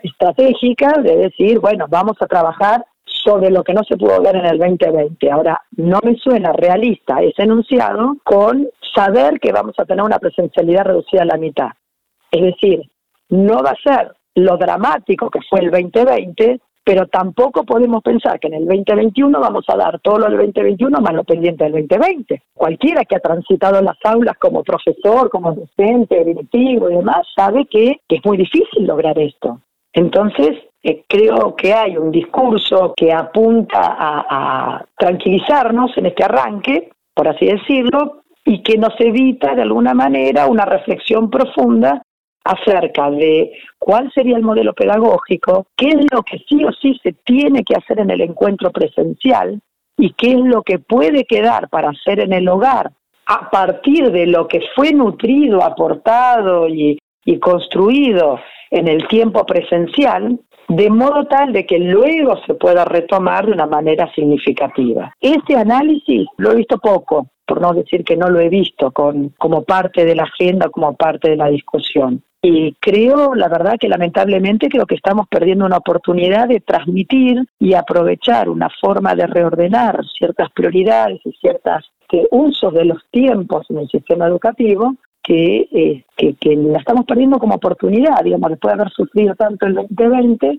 estratégica 0.03 0.95
de 1.03 1.17
decir, 1.17 1.59
bueno, 1.59 1.87
vamos 1.89 2.17
a 2.21 2.27
trabajar 2.27 2.85
sobre 3.25 3.51
lo 3.51 3.65
que 3.65 3.75
no 3.75 3.83
se 3.85 3.97
pudo 3.97 4.21
ver 4.23 4.37
en 4.37 4.47
el 4.47 4.59
2020. 4.59 5.31
Ahora, 5.31 5.61
no 5.77 5.99
me 6.03 6.17
suena 6.17 6.53
realista 6.53 7.21
ese 7.21 7.43
enunciado 7.43 8.17
con 8.25 8.69
saber 8.95 9.39
que 9.41 9.53
vamos 9.53 9.75
a 9.79 9.85
tener 9.85 10.05
una 10.05 10.19
presencialidad 10.19 10.85
reducida 10.85 11.23
a 11.23 11.27
la 11.27 11.37
mitad. 11.37 11.69
Es 12.31 12.43
decir, 12.43 12.83
no 13.31 13.63
va 13.63 13.71
a 13.71 13.83
ser 13.83 14.13
lo 14.35 14.57
dramático 14.57 15.31
que 15.31 15.41
fue 15.49 15.61
el 15.61 15.71
2020, 15.71 16.61
pero 16.89 17.07
tampoco 17.07 17.65
podemos 17.65 18.03
pensar 18.03 18.41
que 18.41 18.47
en 18.47 18.55
el 18.55 18.65
2021 18.65 19.39
vamos 19.39 19.63
a 19.69 19.77
dar 19.77 20.01
todo 20.01 20.21
lo 20.21 20.31
del 20.31 20.39
2021 20.39 20.99
más 21.03 21.13
lo 21.13 21.23
pendiente 21.23 21.65
del 21.65 21.87
2020. 21.87 22.45
Cualquiera 22.55 23.05
que 23.05 23.15
ha 23.15 23.21
transitado 23.21 23.83
las 23.83 23.99
aulas 24.05 24.39
como 24.39 24.63
profesor, 24.63 25.29
como 25.29 25.53
docente, 25.53 26.25
directivo 26.25 26.89
y 26.89 26.95
demás, 26.95 27.27
sabe 27.37 27.67
que, 27.67 28.01
es 28.09 28.25
muy 28.25 28.39
difícil 28.39 28.87
lograr 28.87 29.19
esto. 29.19 29.61
Entonces, 29.93 30.57
eh, 30.83 31.05
creo 31.07 31.55
que 31.55 31.75
hay 31.75 31.99
un 31.99 32.11
discurso 32.11 32.95
que 32.97 33.13
apunta 33.13 33.81
a, 33.83 34.77
a 34.79 34.87
tranquilizarnos 34.97 35.91
en 35.99 36.07
este 36.07 36.25
arranque, 36.25 36.89
por 37.13 37.29
así 37.29 37.45
decirlo, 37.45 38.23
y 38.47 38.63
que 38.63 38.79
nos 38.79 38.99
evita 38.99 39.55
de 39.55 39.61
alguna 39.61 39.93
manera 39.93 40.47
una 40.47 40.65
reflexión 40.65 41.29
profunda 41.29 42.01
acerca 42.49 43.11
de 43.11 43.53
cuál 43.79 44.11
sería 44.13 44.37
el 44.37 44.43
modelo 44.43 44.73
pedagógico, 44.73 45.67
qué 45.77 45.89
es 45.89 46.07
lo 46.11 46.23
que 46.23 46.39
sí 46.49 46.65
o 46.65 46.73
sí 46.73 46.99
se 47.03 47.13
tiene 47.13 47.63
que 47.63 47.75
hacer 47.75 48.01
en 48.01 48.11
el 48.11 48.23
encuentro 48.23 48.71
presencial 48.71 49.61
y 49.99 50.13
qué 50.15 50.33
es 50.33 50.41
lo 50.41 50.63
que 50.63 50.79
puede 50.79 51.25
quedar 51.25 51.69
para 51.69 51.91
hacer 51.91 52.21
en 52.21 52.33
el 52.33 52.49
hogar 52.49 52.91
a 53.27 53.51
partir 53.51 54.11
de 54.11 54.27
lo 54.27 54.49
que 54.49 54.63
fue 54.75 54.93
nutrido, 54.93 55.63
aportado 55.63 56.67
y, 56.69 56.99
construido 57.41 58.41
en 58.71 58.89
el 58.89 59.07
tiempo 59.07 59.45
presencial, 59.45 60.41
de 60.69 60.89
modo 60.89 61.27
tal 61.27 61.53
de 61.53 61.67
que 61.67 61.79
luego 61.79 62.39
se 62.47 62.55
pueda 62.55 62.87
retomar 62.87 63.45
de 63.45 63.53
una 63.53 63.67
manera 63.67 64.11
significativa. 64.15 65.13
Este 65.21 65.55
análisis 65.55 66.27
lo 66.39 66.53
he 66.53 66.57
visto 66.57 66.79
poco, 66.79 67.29
por 67.47 67.61
no 67.61 67.75
decir 67.75 68.03
que 68.03 68.17
no 68.17 68.31
lo 68.31 68.41
he 68.41 68.49
visto 68.49 68.91
con, 68.93 69.35
como 69.37 69.63
parte 69.63 70.07
de 70.07 70.15
la 70.15 70.23
agenda, 70.23 70.71
como 70.71 70.95
parte 70.95 71.29
de 71.29 71.37
la 71.37 71.49
discusión. 71.49 72.23
Y 72.41 72.75
creo, 72.75 73.35
la 73.35 73.49
verdad, 73.49 73.77
que 73.81 73.89
lamentablemente 73.89 74.69
creo 74.69 74.87
que 74.87 74.95
estamos 74.95 75.27
perdiendo 75.29 75.67
una 75.67 75.79
oportunidad 75.79 76.47
de 76.49 76.61
transmitir 76.61 77.45
y 77.59 77.75
aprovechar 77.75 78.49
una 78.49 78.69
forma 78.81 79.15
de 79.17 79.27
reordenar 79.27 80.01
ciertas 80.17 80.51
prioridades 80.53 81.21
y 81.25 81.33
ciertos 81.33 81.91
usos 82.31 82.73
de 82.73 82.85
los 82.85 83.05
tiempos 83.11 83.67
en 83.71 83.79
el 83.79 83.89
sistema 83.89 84.27
educativo 84.27 84.95
que, 85.23 85.69
eh, 85.73 86.05
que, 86.17 86.35
que, 86.35 86.57
la 86.57 86.79
estamos 86.79 87.05
perdiendo 87.05 87.39
como 87.39 87.57
oportunidad, 87.57 88.23
digamos, 88.25 88.51
después 88.51 88.75
de 88.75 88.81
haber 88.81 88.93
sufrido 88.93 89.35
tanto 89.35 89.67
el 89.67 89.75
2020, 89.75 90.59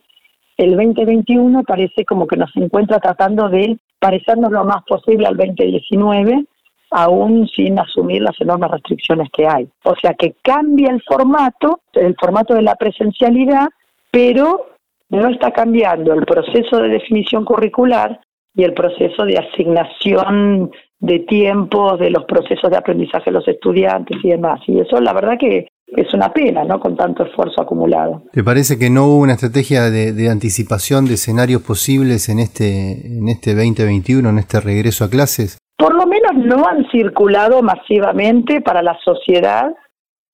el 0.57 0.71
2021 0.75 1.63
parece 1.63 2.05
como 2.05 2.27
que 2.27 2.37
nos 2.37 2.55
encuentra 2.55 2.99
tratando 2.99 3.49
de 3.49 3.79
parecernos 3.99 4.51
lo 4.51 4.63
más 4.65 4.83
posible 4.83 5.25
al 5.25 5.37
2019 5.37 6.45
aún 6.91 7.47
sin 7.47 7.79
asumir 7.79 8.21
las 8.21 8.39
enormes 8.39 8.71
restricciones 8.71 9.29
que 9.31 9.47
hay. 9.47 9.67
O 9.83 9.95
sea 9.95 10.13
que 10.13 10.35
cambia 10.41 10.91
el 10.91 11.01
formato, 11.03 11.81
el 11.93 12.15
formato 12.19 12.53
de 12.53 12.63
la 12.63 12.75
presencialidad, 12.75 13.67
pero 14.11 14.67
no 15.09 15.29
está 15.29 15.51
cambiando 15.51 16.13
el 16.13 16.25
proceso 16.25 16.77
de 16.77 16.89
definición 16.89 17.45
curricular 17.45 18.19
y 18.55 18.63
el 18.63 18.73
proceso 18.73 19.25
de 19.25 19.37
asignación 19.37 20.71
de 20.99 21.19
tiempo 21.19 21.95
de 21.97 22.09
los 22.09 22.25
procesos 22.25 22.69
de 22.69 22.77
aprendizaje 22.77 23.25
de 23.25 23.31
los 23.31 23.47
estudiantes 23.47 24.17
y 24.23 24.29
demás. 24.29 24.59
Y 24.67 24.79
eso 24.79 24.99
la 24.99 25.13
verdad 25.13 25.37
que 25.39 25.67
es 25.87 26.13
una 26.13 26.31
pena, 26.31 26.63
¿no? 26.63 26.79
Con 26.79 26.95
tanto 26.95 27.23
esfuerzo 27.23 27.61
acumulado. 27.61 28.23
¿Te 28.31 28.43
parece 28.43 28.77
que 28.77 28.89
no 28.89 29.05
hubo 29.05 29.17
una 29.17 29.33
estrategia 29.33 29.89
de, 29.89 30.13
de, 30.13 30.29
anticipación 30.29 31.05
de 31.05 31.15
escenarios 31.15 31.63
posibles 31.63 32.29
en 32.29 32.39
este, 32.39 33.07
en 33.07 33.27
este 33.27 33.55
2021, 33.55 34.29
en 34.29 34.37
este 34.39 34.59
regreso 34.59 35.05
a 35.05 35.09
clases? 35.09 35.57
Por 35.79 35.95
lo 35.95 36.05
menos 36.05 36.33
no 36.35 36.67
han 36.67 36.85
circulado 36.91 37.61
masivamente 37.61 38.59
para 38.59 38.83
la 38.83 38.99
sociedad 38.99 39.73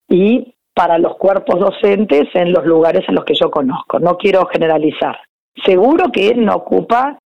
y 0.10 0.56
para 0.74 0.98
los 0.98 1.18
cuerpos 1.18 1.60
docentes 1.60 2.24
en 2.34 2.52
los 2.52 2.66
lugares 2.66 3.06
en 3.08 3.14
los 3.14 3.26
que 3.26 3.36
yo 3.36 3.52
conozco. 3.52 4.00
No 4.00 4.18
quiero 4.18 4.48
generalizar. 4.48 5.16
Seguro 5.64 6.12
que 6.12 6.34
no 6.34 6.56
ocupa 6.56 7.20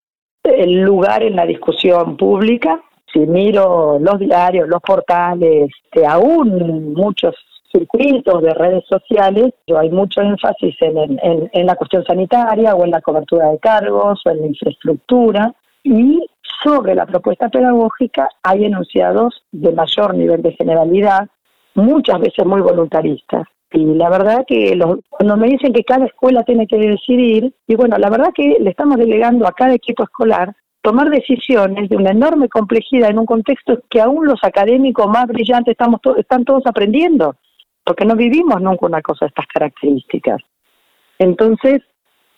el 0.44 0.82
lugar 0.82 1.24
en 1.24 1.38
la 1.38 1.46
discusión 1.46 2.18
pública. 2.18 2.82
Si 3.12 3.20
miro 3.20 3.98
los 4.00 4.20
diarios, 4.20 4.68
los 4.68 4.82
portales, 4.82 5.72
aún 6.06 6.94
muchos 6.94 7.34
circuitos 7.72 8.42
de 8.42 8.54
redes 8.54 8.84
sociales, 8.90 9.54
hay 9.74 9.90
mucho 9.92 10.22
énfasis 10.22 10.76
en, 10.82 11.50
en, 11.54 11.66
la 11.66 11.76
cuestión 11.76 12.04
sanitaria 12.04 12.76
o 12.76 12.84
en 12.84 12.92
la 12.92 13.02
cobertura 13.02 13.50
de 13.50 13.60
cargos 13.60 14.20
o 14.26 14.30
en 14.30 14.42
la 14.42 14.48
infraestructura 14.48 15.54
y 15.84 16.20
sobre 16.64 16.96
la 16.96 17.06
propuesta 17.06 17.50
pedagógica 17.50 18.30
hay 18.44 18.66
enunciados 18.66 19.44
de 19.52 19.72
mayor 19.72 20.16
nivel 20.16 20.42
de 20.42 20.54
generalidad, 20.54 21.28
muchas 21.76 22.20
veces 22.20 22.46
muy 22.46 22.62
voluntaristas. 22.62 23.44
Y 23.72 23.86
la 23.86 24.10
verdad 24.10 24.46
que 24.48 24.78
cuando 25.10 25.38
me 25.38 25.48
dicen 25.48 25.74
que 25.74 25.84
cada 25.84 26.06
escuela 26.06 26.44
tiene 26.44 26.66
que 26.66 26.78
decidir, 26.78 27.54
y 27.68 27.76
bueno, 27.76 27.98
la 27.98 28.10
verdad 28.10 28.32
que 28.34 28.58
le 28.60 28.70
estamos 28.72 28.98
delegando 28.98 29.48
a 29.48 29.52
cada 29.52 29.74
equipo 29.74 30.04
escolar 30.04 30.56
tomar 30.82 31.10
decisiones 31.10 31.90
de 31.90 31.98
una 31.98 32.12
enorme 32.12 32.50
complejidad 32.50 33.10
en 33.10 33.20
un 33.20 33.26
contexto 33.26 33.80
que 33.90 34.02
aún 34.02 34.26
los 34.26 34.40
académicos 34.44 35.08
más 35.08 35.28
brillantes 35.28 35.74
estamos 35.74 36.00
están 36.18 36.46
todos 36.46 36.64
aprendiendo, 36.66 37.36
porque 37.84 38.06
no 38.06 38.16
vivimos 38.16 38.62
nunca 38.62 38.86
una 38.86 39.02
cosa 39.02 39.26
de 39.26 39.28
estas 39.28 39.48
características. 39.48 40.42
Entonces, 41.20 41.82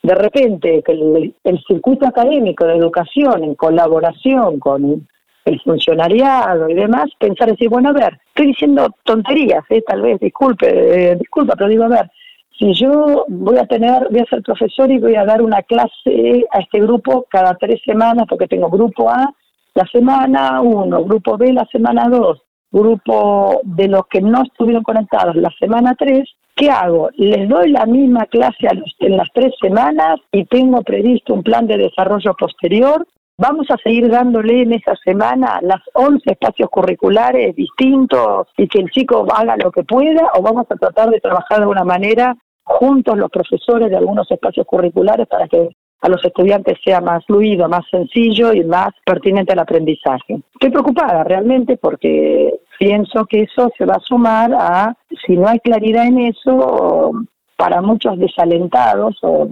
de 0.03 0.15
repente, 0.15 0.81
que 0.83 0.91
el, 0.93 1.35
el 1.43 1.63
circuito 1.67 2.07
académico 2.07 2.65
de 2.65 2.75
educación 2.75 3.43
en 3.43 3.55
colaboración 3.55 4.59
con 4.59 5.07
el 5.45 5.61
funcionariado 5.61 6.69
y 6.69 6.73
demás, 6.73 7.09
pensar 7.19 7.49
decir, 7.49 7.69
bueno, 7.69 7.89
a 7.89 7.93
ver, 7.93 8.19
estoy 8.27 8.47
diciendo 8.47 8.93
tonterías, 9.03 9.63
¿eh? 9.69 9.81
tal 9.85 10.01
vez, 10.01 10.19
disculpe, 10.19 10.67
eh, 11.11 11.15
disculpa, 11.15 11.55
pero 11.55 11.69
digo, 11.69 11.83
a 11.83 11.89
ver, 11.89 12.11
si 12.57 12.73
yo 12.73 13.25
voy 13.27 13.57
a 13.57 13.65
tener, 13.65 14.07
voy 14.09 14.19
a 14.19 14.25
ser 14.25 14.43
profesor 14.43 14.91
y 14.91 14.99
voy 14.99 15.15
a 15.15 15.25
dar 15.25 15.41
una 15.41 15.63
clase 15.63 16.45
a 16.51 16.59
este 16.59 16.79
grupo 16.79 17.25
cada 17.29 17.55
tres 17.55 17.81
semanas, 17.83 18.25
porque 18.29 18.47
tengo 18.47 18.69
grupo 18.69 19.09
A 19.09 19.33
la 19.73 19.85
semana 19.85 20.61
1, 20.61 21.03
grupo 21.05 21.37
B 21.37 21.53
la 21.53 21.65
semana 21.71 22.07
2, 22.09 22.41
grupo 22.71 23.61
de 23.63 23.87
los 23.87 24.05
que 24.07 24.21
no 24.21 24.43
estuvieron 24.43 24.83
conectados 24.83 25.35
la 25.35 25.49
semana 25.59 25.95
3, 25.97 26.23
¿qué 26.61 26.69
hago? 26.69 27.09
¿Les 27.15 27.49
doy 27.49 27.71
la 27.71 27.87
misma 27.87 28.27
clase 28.27 28.67
a 28.67 28.73
los, 28.75 28.95
en 28.99 29.17
las 29.17 29.27
tres 29.33 29.51
semanas 29.59 30.19
y 30.31 30.45
tengo 30.45 30.83
previsto 30.83 31.33
un 31.33 31.41
plan 31.41 31.65
de 31.65 31.77
desarrollo 31.77 32.35
posterior? 32.35 33.07
Vamos 33.35 33.65
a 33.71 33.77
seguir 33.77 34.07
dándole 34.09 34.61
en 34.61 34.73
esa 34.73 34.95
semana 35.03 35.57
las 35.63 35.81
11 35.95 36.21
espacios 36.31 36.69
curriculares 36.69 37.55
distintos 37.55 38.47
y 38.57 38.67
que 38.67 38.77
el 38.77 38.91
chico 38.91 39.25
haga 39.35 39.57
lo 39.57 39.71
que 39.71 39.83
pueda 39.83 40.29
o 40.35 40.43
vamos 40.43 40.67
a 40.69 40.75
tratar 40.75 41.09
de 41.09 41.19
trabajar 41.19 41.61
de 41.61 41.65
una 41.65 41.83
manera 41.83 42.37
juntos 42.63 43.17
los 43.17 43.31
profesores 43.31 43.89
de 43.89 43.97
algunos 43.97 44.29
espacios 44.29 44.67
curriculares 44.67 45.27
para 45.27 45.47
que 45.47 45.69
a 46.01 46.09
los 46.09 46.23
estudiantes 46.23 46.77
sea 46.83 47.01
más 47.01 47.25
fluido, 47.25 47.67
más 47.69 47.85
sencillo 47.89 48.53
y 48.53 48.63
más 48.63 48.89
pertinente 49.03 49.53
al 49.53 49.59
aprendizaje. 49.59 50.41
Estoy 50.53 50.69
preocupada 50.69 51.23
realmente 51.23 51.77
porque 51.77 52.53
pienso 52.81 53.27
que 53.27 53.43
eso 53.43 53.71
se 53.77 53.85
va 53.85 53.93
a 53.93 53.99
sumar 53.99 54.51
a, 54.55 54.97
si 55.23 55.37
no 55.37 55.47
hay 55.47 55.59
claridad 55.59 56.07
en 56.07 56.17
eso, 56.17 57.11
para 57.55 57.79
muchos 57.79 58.17
desalentados 58.17 59.19
o, 59.21 59.47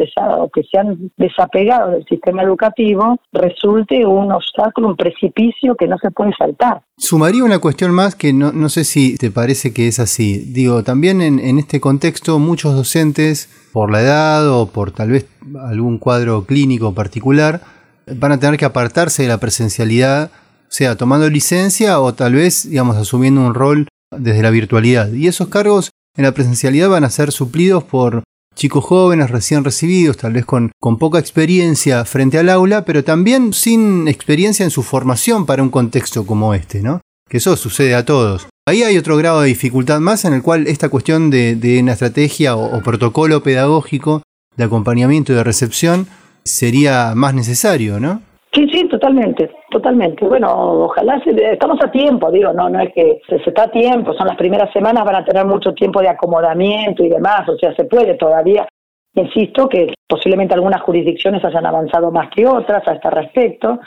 que 0.51 0.63
se 0.63 0.79
han 0.79 1.11
desapegado 1.15 1.91
del 1.91 2.03
sistema 2.05 2.41
educativo 2.41 3.17
resulte 3.31 4.03
un 4.03 4.31
obstáculo, 4.31 4.87
un 4.87 4.95
precipicio 4.95 5.75
que 5.75 5.87
no 5.87 5.95
se 5.99 6.09
puede 6.09 6.31
saltar. 6.35 6.81
Sumaría 6.97 7.43
una 7.43 7.59
cuestión 7.59 7.91
más 7.91 8.15
que 8.15 8.33
no, 8.33 8.51
no 8.51 8.67
sé 8.67 8.83
si 8.83 9.15
te 9.15 9.29
parece 9.29 9.75
que 9.75 9.87
es 9.87 9.99
así. 9.99 10.39
Digo, 10.39 10.81
también 10.81 11.21
en 11.21 11.59
este 11.59 11.79
contexto 11.79 12.39
muchos 12.39 12.75
docentes, 12.75 13.47
por 13.73 13.91
la 13.91 14.01
edad 14.01 14.49
o 14.49 14.65
por 14.71 14.89
tal 14.89 15.11
vez 15.11 15.27
algún 15.67 15.99
cuadro 15.99 16.45
clínico 16.45 16.95
particular, 16.95 17.61
van 18.07 18.31
a 18.31 18.39
tener 18.39 18.57
que 18.57 18.65
apartarse 18.65 19.21
de 19.21 19.29
la 19.29 19.37
presencialidad, 19.37 20.31
sea 20.69 20.95
tomando 20.95 21.29
licencia 21.29 21.99
o 21.99 22.13
tal 22.13 22.33
vez, 22.33 22.69
digamos, 22.69 22.97
asumiendo 22.97 23.41
un 23.41 23.53
rol 23.53 23.87
desde 24.15 24.41
la 24.41 24.49
virtualidad. 24.49 25.11
Y 25.11 25.27
esos 25.27 25.49
cargos 25.49 25.89
en 26.15 26.23
la 26.23 26.33
presencialidad 26.33 26.89
van 26.89 27.03
a 27.03 27.09
ser 27.09 27.31
suplidos 27.31 27.83
por 27.83 28.23
chicos 28.55 28.83
jóvenes 28.83 29.31
recién 29.31 29.63
recibidos, 29.63 30.17
tal 30.17 30.33
vez 30.33 30.45
con, 30.45 30.71
con, 30.79 30.97
poca 30.97 31.19
experiencia 31.19 32.03
frente 32.03 32.37
al 32.37 32.49
aula, 32.49 32.83
pero 32.83 33.03
también 33.03 33.53
sin 33.53 34.07
experiencia 34.07 34.63
en 34.63 34.69
su 34.69 34.83
formación 34.83 35.45
para 35.45 35.63
un 35.63 35.69
contexto 35.69 36.25
como 36.25 36.53
este, 36.53 36.81
¿no? 36.81 36.99
Que 37.29 37.37
eso 37.37 37.55
sucede 37.55 37.95
a 37.95 38.03
todos. 38.03 38.47
Ahí 38.69 38.83
hay 38.83 38.97
otro 38.97 39.17
grado 39.17 39.41
de 39.41 39.47
dificultad 39.47 39.99
más 39.99 40.25
en 40.25 40.33
el 40.33 40.43
cual 40.43 40.67
esta 40.67 40.89
cuestión 40.89 41.31
de, 41.31 41.79
una 41.81 41.93
estrategia 41.93 42.55
o, 42.55 42.81
protocolo 42.81 43.41
pedagógico 43.41 44.21
de 44.57 44.63
acompañamiento 44.63 45.31
y 45.31 45.35
de 45.35 45.43
recepción 45.43 46.07
sería 46.43 47.13
más 47.15 47.33
necesario, 47.33 47.99
¿no? 47.99 48.21
Sí, 48.51 48.67
sí, 48.71 48.87
totalmente, 48.87 49.51
totalmente. 49.69 50.25
Bueno, 50.25 50.51
ojalá 50.85 51.21
se, 51.23 51.31
estamos 51.51 51.77
a 51.83 51.91
tiempo, 51.91 52.31
digo, 52.31 52.51
no, 52.51 52.67
no 52.67 52.79
es 52.79 52.91
que 52.93 53.21
se, 53.27 53.35
está 53.35 53.63
a 53.63 53.71
tiempo, 53.71 54.13
son 54.13 54.27
las 54.27 54.37
primeras 54.37 54.73
semanas, 54.73 55.05
van 55.05 55.17
a 55.17 55.25
tener 55.25 55.45
mucho 55.45 55.73
tiempo 55.73 56.01
de 56.01 56.09
acomodamiento 56.09 57.03
y 57.03 57.09
demás, 57.09 57.47
o 57.47 57.57
sea, 57.57 57.75
se 57.75 57.85
puede 57.85 58.15
todavía. 58.15 58.67
Insisto 59.13 59.69
que 59.69 59.93
posiblemente 60.07 60.55
algunas 60.55 60.81
jurisdicciones 60.81 61.43
hayan 61.45 61.65
avanzado 61.65 62.11
más 62.11 62.29
que 62.35 62.47
otras 62.47 62.87
a 62.87 62.93
este 62.93 63.09
respecto, 63.11 63.79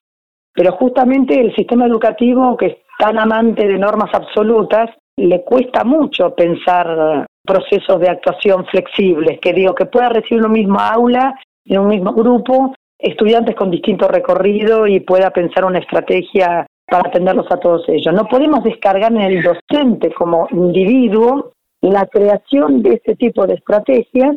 pero 0.55 0.72
justamente 0.72 1.40
el 1.40 1.55
sistema 1.57 1.87
educativo 1.87 2.57
que 2.57 2.66
es 2.66 2.77
tan 2.98 3.18
amante 3.18 3.66
de 3.66 3.79
normas 3.79 4.11
absolutas, 4.12 4.90
le 5.16 5.42
cuesta 5.42 5.83
mucho 5.83 6.35
pensar 6.37 7.27
procesos 7.44 8.01
de 8.01 8.09
actuación 8.09 8.64
flexibles, 8.66 9.40
que 9.40 9.53
digo, 9.53 9.75
que 9.75 9.87
pueda 9.87 10.09
recibir 10.09 10.44
un 10.44 10.53
mismo 10.53 10.79
aula 10.79 11.35
en 11.64 11.81
un 11.81 11.88
mismo 11.88 12.12
grupo 12.12 12.75
estudiantes 13.03 13.55
con 13.57 13.71
distinto 13.71 14.09
recorrido 14.09 14.87
y 14.87 15.01
pueda 15.01 15.31
pensar 15.31 15.65
una 15.65 15.81
estrategia 15.81 16.67
para 16.87 17.09
atenderlos 17.09 17.47
a 17.51 17.57
todos 17.57 17.88
ellos. 17.88 18.15
No 18.15 18.27
podemos 18.29 18.62
descargar 18.62 19.12
en 19.12 19.21
el 19.21 19.43
docente 19.43 20.12
como 20.12 20.47
individuo 20.51 21.53
la 21.81 22.07
creación 22.07 22.83
de 22.83 22.95
este 22.95 23.17
tipo 23.17 23.47
de 23.47 23.55
estrategias, 23.55 24.37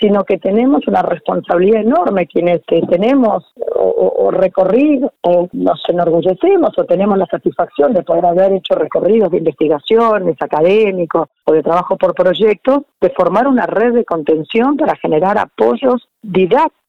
sino 0.00 0.24
que 0.24 0.38
tenemos 0.38 0.86
una 0.86 1.02
responsabilidad 1.02 1.82
enorme 1.82 2.26
quienes 2.26 2.60
tenemos 2.66 3.52
o, 3.76 4.30
recorrido 4.30 5.12
o 5.22 5.48
nos 5.52 5.80
enorgullecemos 5.88 6.76
o 6.76 6.84
tenemos 6.84 7.16
la 7.16 7.26
satisfacción 7.26 7.92
de 7.92 8.02
poder 8.02 8.26
haber 8.26 8.52
hecho 8.54 8.74
recorridos 8.74 9.30
de 9.30 9.38
investigaciones 9.38 10.36
académicos 10.40 11.28
o 11.44 11.52
de 11.52 11.62
trabajo 11.62 11.96
por 11.96 12.14
proyectos, 12.14 12.82
de 13.00 13.10
formar 13.10 13.46
una 13.46 13.66
red 13.66 13.94
de 13.94 14.04
contención 14.04 14.76
para 14.76 14.96
generar 14.96 15.38
apoyos 15.38 16.08
didácticos 16.22 16.83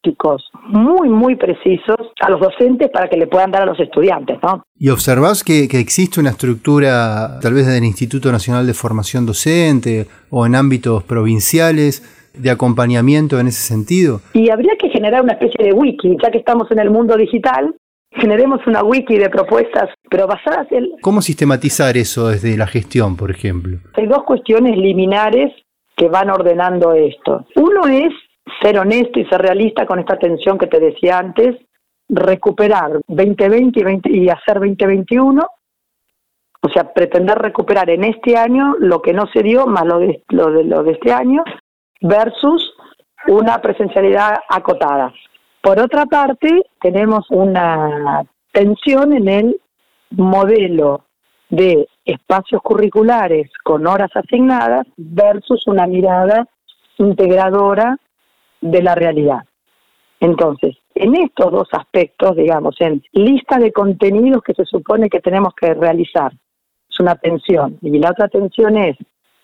muy, 0.68 1.10
muy 1.10 1.36
precisos 1.36 1.98
a 2.22 2.30
los 2.30 2.40
docentes 2.40 2.90
para 2.92 3.10
que 3.10 3.18
le 3.18 3.28
puedan 3.28 3.52
dar 3.52 3.64
a 3.64 3.66
los 3.66 3.80
estudiantes. 3.80 4.38
¿no? 4.44 4.64
¿Y 4.78 4.90
observás 4.90 5.44
que, 5.44 5.68
que 5.68 5.80
existe 5.80 6.20
una 6.20 6.32
estructura, 6.32 7.40
tal 7.42 7.54
vez 7.54 7.68
del 7.68 7.84
Instituto 7.84 8.32
Nacional 8.32 8.66
de 8.68 8.74
Formación 8.74 9.26
Docente 9.26 10.08
o 10.30 10.46
en 10.46 10.56
ámbitos 10.56 11.04
provinciales, 11.04 12.04
de 12.38 12.52
acompañamiento 12.52 13.40
en 13.40 13.48
ese 13.48 13.62
sentido? 13.62 14.22
Y 14.34 14.50
habría 14.50 14.74
que 14.80 14.90
generar 14.90 15.22
una 15.22 15.34
especie 15.34 15.66
de 15.66 15.74
wiki, 15.74 16.18
ya 16.22 16.32
que 16.32 16.40
estamos 16.40 16.70
en 16.72 16.80
el 16.80 16.92
mundo 16.92 17.16
digital, 17.16 17.74
generemos 18.12 18.60
una 18.68 18.84
wiki 18.84 19.18
de 19.18 19.30
propuestas, 19.30 19.90
pero 20.10 20.28
basadas 20.28 20.68
en... 20.72 20.88
¿Cómo 21.02 21.22
sistematizar 21.22 21.98
eso 21.98 22.30
desde 22.30 22.58
la 22.58 22.68
gestión, 22.68 23.16
por 23.16 23.32
ejemplo? 23.32 23.78
Hay 23.94 24.08
dos 24.08 24.24
cuestiones 24.24 24.78
liminares 24.78 25.52
que 25.96 26.10
van 26.10 26.30
ordenando 26.30 26.94
esto. 26.94 27.46
Uno 27.56 27.88
es 27.88 28.12
ser 28.62 28.80
honesto 28.80 29.20
y 29.20 29.26
ser 29.26 29.42
realista 29.42 29.86
con 29.86 30.00
esta 30.00 30.18
tensión 30.18 30.58
que 30.58 30.68
te 30.68 30.80
decía 30.80 31.18
antes, 31.18 31.56
recuperar 32.10 33.02
2020 33.08 33.80
y, 33.80 33.84
20, 33.84 34.12
y 34.12 34.30
hacer 34.30 34.56
2021, 34.56 35.46
o 36.62 36.70
sea, 36.70 36.94
pretender 36.94 37.38
recuperar 37.38 37.90
en 37.90 38.04
este 38.04 38.38
año 38.38 38.76
lo 38.80 39.02
que 39.02 39.14
no 39.14 39.26
se 39.34 39.44
dio, 39.44 39.68
más 39.68 39.86
lo 39.86 40.00
de, 40.00 40.24
lo 40.30 40.52
de, 40.52 40.64
lo 40.64 40.84
de 40.84 40.92
este 40.94 41.12
año, 41.12 41.44
versus 42.02 42.74
una 43.28 43.62
presencialidad 43.62 44.40
acotada. 44.50 45.14
Por 45.62 45.80
otra 45.80 46.06
parte, 46.06 46.64
tenemos 46.80 47.26
una 47.30 48.24
tensión 48.52 49.14
en 49.14 49.28
el 49.28 49.62
modelo 50.12 51.06
de 51.50 51.88
espacios 52.06 52.62
curriculares 52.62 53.50
con 53.64 53.88
horas 53.88 54.12
asignadas 54.16 54.86
versus 54.96 55.66
una 55.68 55.88
mirada 55.88 56.48
integradora 56.98 57.98
de 58.72 58.82
la 58.82 58.96
realidad. 58.96 59.44
Entonces, 60.20 60.76
en 60.96 61.16
estos 61.16 61.52
dos 61.52 61.68
aspectos, 61.72 62.36
digamos, 62.36 62.76
en 62.80 63.04
lista 63.12 63.58
de 63.58 63.72
contenidos 63.72 64.42
que 64.44 64.54
se 64.54 64.66
supone 64.66 65.10
que 65.10 65.20
tenemos 65.20 65.54
que 65.54 65.74
realizar, 65.74 66.32
es 66.90 67.00
una 67.00 67.16
tensión. 67.16 67.78
Y 67.82 68.00
la 68.00 68.12
otra 68.12 68.28
tensión 68.28 68.78
es 68.78 68.98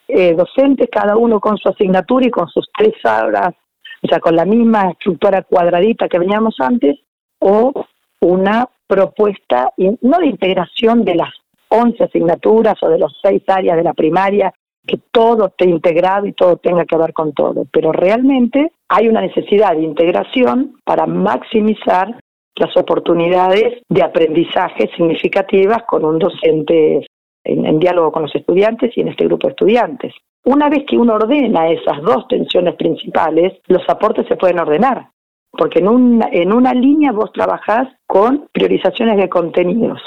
eh, 0.08 0.34
docentes, 0.34 0.90
cada 0.92 1.18
uno 1.18 1.40
con 1.40 1.58
su 1.58 1.70
asignatura 1.70 2.26
y 2.26 2.32
con 2.32 2.48
sus 2.48 2.68
tres 2.76 2.94
horas, 3.04 3.54
o 4.02 4.08
sea, 4.08 4.20
con 4.20 4.36
la 4.36 4.46
misma 4.46 4.92
estructura 4.92 5.44
cuadradita 5.44 6.08
que 6.08 6.20
veníamos 6.20 6.56
antes, 6.60 6.98
o 7.40 7.86
una 8.22 8.68
propuesta, 8.88 9.72
no 9.78 10.18
de 10.20 10.28
integración 10.28 11.04
de 11.06 11.16
las 11.16 11.30
11 11.70 12.04
asignaturas 12.04 12.76
o 12.82 12.90
de 12.90 13.00
los 13.00 13.18
seis 13.22 13.42
áreas 13.48 13.78
de 13.78 13.84
la 13.84 13.94
primaria, 13.94 14.54
que 14.86 15.00
todo 15.12 15.48
esté 15.48 15.66
integrado 15.70 16.26
y 16.26 16.34
todo 16.34 16.58
tenga 16.58 16.86
que 16.86 16.98
ver 16.98 17.14
con 17.14 17.34
todo, 17.34 17.66
pero 17.72 17.92
realmente 17.92 18.72
hay 18.90 19.08
una 19.08 19.22
necesidad 19.22 19.76
de 19.76 19.84
integración 19.84 20.78
para 20.84 21.06
maximizar 21.06 22.20
las 22.56 22.76
oportunidades 22.76 23.82
de 23.88 24.04
aprendizaje 24.04 24.90
significativas 24.96 25.84
con 25.88 26.04
un 26.04 26.20
docente 26.20 27.06
en, 27.44 27.80
diálogo 27.80 28.12
con 28.12 28.24
los 28.24 28.36
estudiantes 28.36 28.96
y 28.96 29.02
en 29.02 29.10
este 29.10 29.26
grupo 29.26 29.48
de 29.48 29.52
estudiantes. 29.52 30.14
Una 30.44 30.70
vez 30.70 30.84
que 30.88 30.98
uno 30.98 31.16
ordena 31.16 31.70
esas 31.70 32.02
dos 32.02 32.28
tensiones 32.28 32.76
principales, 32.76 33.54
los 33.68 33.88
aportes 33.88 34.28
se 34.28 34.36
pueden 34.36 34.60
ordenar, 34.60 35.10
porque 35.52 35.80
en 35.80 35.88
una, 35.88 36.30
en 36.32 36.52
una 36.52 36.74
línea 36.74 37.12
vos 37.12 37.32
trabajás 37.32 37.88
con 38.08 38.48
priorizaciones 38.52 39.18
de 39.18 39.30
contenidos. 39.30 40.02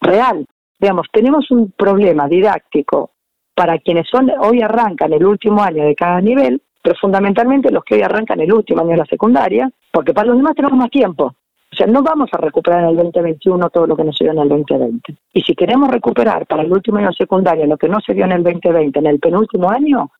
Real. 0.00 0.44
Digamos, 0.78 1.06
tenemos 1.10 1.50
un 1.50 1.72
problema 1.72 2.28
didáctico 2.28 3.10
para 3.56 3.78
quienes 3.78 4.06
son 4.08 4.30
hoy 4.38 4.60
arrancan 4.60 5.14
el 5.14 5.24
último 5.24 5.62
año 5.62 5.84
de 5.84 5.94
cada 5.94 6.20
nivel, 6.20 6.60
pero 6.82 6.94
fundamentalmente 7.00 7.72
los 7.72 7.82
que 7.84 7.94
hoy 7.94 8.02
arrancan 8.02 8.38
el 8.40 8.52
último 8.52 8.82
año 8.82 8.90
de 8.90 8.98
la 8.98 9.06
secundaria, 9.06 9.70
porque 9.90 10.12
para 10.12 10.28
los 10.28 10.36
demás 10.36 10.54
tenemos 10.54 10.78
más 10.78 10.90
tiempo. 10.90 11.34
O 11.72 11.76
sea, 11.76 11.86
no 11.86 12.02
vamos 12.02 12.28
a 12.32 12.36
recuperar 12.36 12.84
en 12.84 12.90
el 12.90 12.96
2021 12.96 13.70
todo 13.70 13.86
lo 13.86 13.96
que 13.96 14.04
no 14.04 14.12
se 14.12 14.24
dio 14.24 14.32
en 14.34 14.38
el 14.40 14.48
2020. 14.50 15.16
Y 15.32 15.40
si 15.40 15.54
queremos 15.54 15.90
recuperar 15.90 16.46
para 16.46 16.62
el 16.62 16.70
último 16.70 16.98
año 16.98 17.12
secundario 17.12 17.66
lo 17.66 17.78
que 17.78 17.88
no 17.88 17.98
se 18.06 18.12
dio 18.12 18.26
en 18.26 18.32
el 18.32 18.44
2020, 18.44 18.98
en 18.98 19.06
el 19.06 19.18
penúltimo 19.18 19.70
año, 19.70 20.10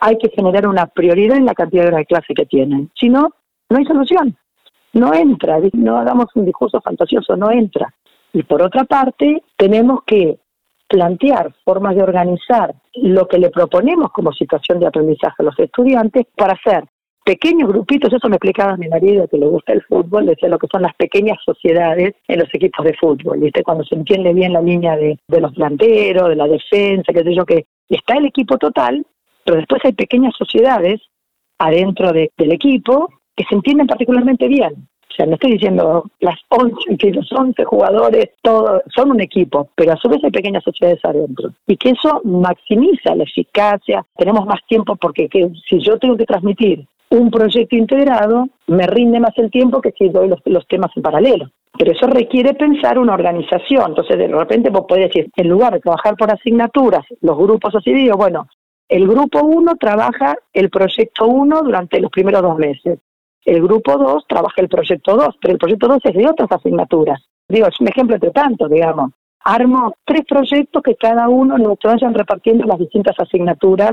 hay 0.00 0.16
que 0.16 0.30
generar 0.30 0.66
una 0.66 0.86
prioridad 0.86 1.36
en 1.36 1.44
la 1.44 1.54
cantidad 1.54 1.82
de 1.82 1.88
horas 1.88 2.00
de 2.00 2.06
clase 2.06 2.34
que 2.34 2.46
tienen. 2.46 2.90
Si 2.98 3.10
no, 3.10 3.30
no 3.68 3.76
hay 3.76 3.84
solución. 3.84 4.36
No 4.94 5.12
entra, 5.12 5.60
no 5.74 5.98
hagamos 5.98 6.26
un 6.34 6.46
discurso 6.46 6.80
fantasioso, 6.80 7.36
no 7.36 7.50
entra. 7.50 7.92
Y 8.32 8.42
por 8.44 8.62
otra 8.62 8.84
parte, 8.84 9.42
tenemos 9.56 10.02
que 10.04 10.38
plantear 10.88 11.54
formas 11.64 11.94
de 11.94 12.02
organizar 12.02 12.74
lo 12.94 13.28
que 13.28 13.38
le 13.38 13.50
proponemos 13.50 14.10
como 14.12 14.32
situación 14.32 14.80
de 14.80 14.86
aprendizaje 14.86 15.36
a 15.38 15.42
los 15.42 15.58
estudiantes 15.58 16.26
para 16.34 16.54
hacer 16.54 16.84
pequeños 17.28 17.68
grupitos, 17.68 18.10
eso 18.10 18.26
me 18.30 18.36
explicaba 18.36 18.78
mi 18.78 18.88
marido 18.88 19.28
que 19.28 19.36
le 19.36 19.46
gusta 19.46 19.74
el 19.74 19.82
fútbol, 19.82 20.24
decía 20.24 20.48
lo 20.48 20.58
que 20.58 20.66
son 20.72 20.80
las 20.80 20.94
pequeñas 20.94 21.36
sociedades 21.44 22.14
en 22.26 22.38
los 22.38 22.48
equipos 22.54 22.82
de 22.86 22.94
fútbol, 22.94 23.38
¿viste? 23.38 23.62
Cuando 23.62 23.84
se 23.84 23.96
entiende 23.96 24.32
bien 24.32 24.54
la 24.54 24.62
línea 24.62 24.96
de, 24.96 25.18
los 25.28 25.52
delanteros, 25.52 26.30
de 26.30 26.36
la 26.36 26.48
defensa, 26.48 27.12
qué 27.12 27.22
sé 27.22 27.34
yo, 27.34 27.44
que 27.44 27.66
está 27.86 28.14
el 28.14 28.24
equipo 28.24 28.56
total, 28.56 29.04
pero 29.44 29.58
después 29.58 29.82
hay 29.84 29.92
pequeñas 29.92 30.32
sociedades 30.38 31.02
adentro 31.58 32.12
del 32.12 32.52
equipo 32.52 33.10
que 33.36 33.44
se 33.44 33.54
entienden 33.54 33.86
particularmente 33.86 34.48
bien. 34.48 34.87
Sea, 35.18 35.26
no 35.26 35.34
estoy 35.34 35.54
diciendo 35.54 36.04
las 36.20 36.38
11, 36.48 36.96
que 36.96 37.10
los 37.10 37.28
11 37.32 37.64
jugadores, 37.64 38.30
todos 38.40 38.82
son 38.94 39.10
un 39.10 39.20
equipo, 39.20 39.68
pero 39.74 39.92
a 39.92 39.96
su 39.96 40.08
vez 40.08 40.22
hay 40.22 40.30
pequeñas 40.30 40.62
sociedades 40.62 41.04
adentro. 41.04 41.50
Y 41.66 41.76
que 41.76 41.90
eso 41.90 42.20
maximiza 42.22 43.16
la 43.16 43.24
eficacia, 43.24 44.06
tenemos 44.16 44.46
más 44.46 44.60
tiempo 44.68 44.94
porque 44.94 45.28
si 45.68 45.80
yo 45.80 45.98
tengo 45.98 46.16
que 46.16 46.24
transmitir 46.24 46.86
un 47.10 47.32
proyecto 47.32 47.74
integrado 47.74 48.46
me 48.68 48.86
rinde 48.86 49.18
más 49.18 49.36
el 49.38 49.50
tiempo 49.50 49.80
que 49.80 49.90
si 49.98 50.08
doy 50.08 50.28
los, 50.28 50.66
temas 50.68 50.92
en 50.94 51.02
paralelo. 51.02 51.50
Pero 51.76 51.90
eso 51.90 52.06
requiere 52.06 52.54
pensar 52.54 52.96
una 52.96 53.14
organización. 53.14 53.86
Entonces, 53.88 54.18
de 54.18 54.28
repente 54.28 54.70
vos 54.70 54.84
podés 54.88 55.08
decir, 55.08 55.32
en 55.34 55.48
lugar 55.48 55.72
de 55.72 55.80
trabajar 55.80 56.14
por 56.16 56.30
asignaturas, 56.30 57.04
los 57.22 57.36
grupos 57.36 57.74
así, 57.74 58.08
bueno, 58.10 58.46
el 58.88 59.08
grupo 59.08 59.40
1 59.42 59.74
trabaja 59.80 60.36
el 60.52 60.70
proyecto 60.70 61.26
1 61.26 61.62
durante 61.62 61.98
los 61.98 62.10
primeros 62.12 62.42
dos 62.42 62.56
meses. 62.56 63.00
El 63.48 63.62
grupo 63.62 63.96
2 63.96 64.26
trabaja 64.28 64.60
el 64.60 64.68
proyecto 64.68 65.16
2, 65.16 65.36
pero 65.40 65.52
el 65.54 65.58
proyecto 65.58 65.88
2 65.88 66.00
es 66.04 66.12
de 66.12 66.28
otras 66.28 66.52
asignaturas. 66.52 67.18
Digo, 67.48 67.66
es 67.66 67.80
un 67.80 67.88
ejemplo 67.88 68.18
de 68.18 68.30
tanto, 68.30 68.68
digamos. 68.68 69.12
Armo 69.42 69.94
tres 70.04 70.26
proyectos 70.28 70.82
que 70.82 70.96
cada 70.96 71.30
uno 71.30 71.56
nos 71.56 71.78
vayan 71.82 72.12
repartiendo 72.12 72.66
las 72.66 72.78
distintas 72.78 73.18
asignaturas 73.18 73.92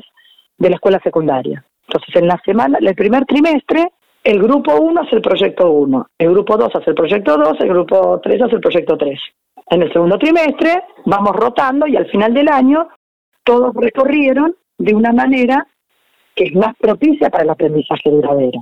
de 0.57 0.69
la 0.69 0.75
escuela 0.75 0.99
secundaria. 1.01 1.63
Entonces, 1.87 2.13
en 2.17 2.27
la 2.27 2.37
semana, 2.43 2.79
el 2.81 2.95
primer 2.95 3.23
trimestre, 3.23 3.93
el 4.25 4.43
grupo 4.43 4.75
1 4.75 5.01
hace 5.01 5.15
el 5.15 5.21
proyecto 5.21 5.71
1, 5.71 6.07
el 6.17 6.31
grupo 6.31 6.57
2 6.57 6.75
hace 6.75 6.89
el 6.89 6.95
proyecto 6.95 7.37
2, 7.37 7.57
el 7.61 7.69
grupo 7.69 8.19
3 8.21 8.41
hace 8.41 8.55
el 8.55 8.61
proyecto 8.61 8.97
3. 8.97 9.19
En 9.69 9.83
el 9.83 9.93
segundo 9.93 10.17
trimestre 10.17 10.83
vamos 11.05 11.33
rotando 11.33 11.87
y 11.87 11.95
al 11.95 12.07
final 12.07 12.33
del 12.33 12.49
año 12.49 12.89
todos 13.45 13.73
recorrieron 13.73 14.53
de 14.77 14.93
una 14.93 15.13
manera 15.13 15.65
que 16.35 16.43
es 16.43 16.55
más 16.55 16.75
propicia 16.75 17.29
para 17.29 17.45
el 17.45 17.51
aprendizaje 17.51 18.09
duradero 18.09 18.59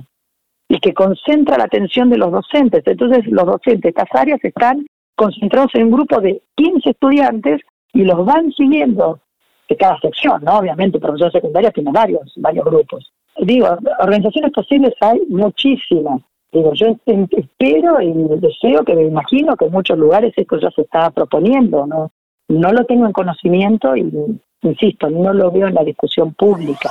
y 0.68 0.78
que 0.78 0.94
concentra 0.94 1.58
la 1.58 1.64
atención 1.64 2.10
de 2.10 2.18
los 2.18 2.32
docentes. 2.32 2.82
Entonces 2.86 3.26
los 3.26 3.46
docentes, 3.46 3.90
estas 3.90 4.08
áreas 4.12 4.40
están 4.42 4.86
concentrados 5.14 5.70
en 5.74 5.84
un 5.84 5.92
grupo 5.92 6.20
de 6.20 6.42
15 6.56 6.90
estudiantes 6.90 7.60
y 7.92 8.02
los 8.04 8.24
van 8.24 8.52
siguiendo 8.52 9.20
de 9.68 9.76
cada 9.76 9.98
sección, 10.00 10.42
¿no? 10.44 10.58
Obviamente, 10.58 10.98
profesor 10.98 11.32
secundaria 11.32 11.70
tiene 11.70 11.90
varios, 11.92 12.32
varios 12.36 12.64
grupos. 12.64 13.12
Digo, 13.38 13.66
organizaciones 14.00 14.52
posibles 14.52 14.94
hay 15.00 15.20
muchísimas. 15.28 16.20
Digo, 16.52 16.72
yo 16.74 16.86
espero 17.06 18.00
y 18.00 18.12
deseo 18.38 18.84
que 18.84 18.94
me 18.94 19.04
imagino 19.04 19.56
que 19.56 19.64
en 19.64 19.72
muchos 19.72 19.98
lugares 19.98 20.32
esto 20.36 20.58
ya 20.60 20.70
se 20.70 20.82
está 20.82 21.10
proponiendo, 21.10 21.86
¿no? 21.86 22.12
No 22.48 22.72
lo 22.72 22.84
tengo 22.84 23.06
en 23.06 23.12
conocimiento 23.12 23.96
y, 23.96 24.12
insisto, 24.62 25.08
no 25.10 25.32
lo 25.32 25.50
veo 25.50 25.66
en 25.66 25.74
la 25.74 25.82
discusión 25.82 26.34
pública. 26.34 26.90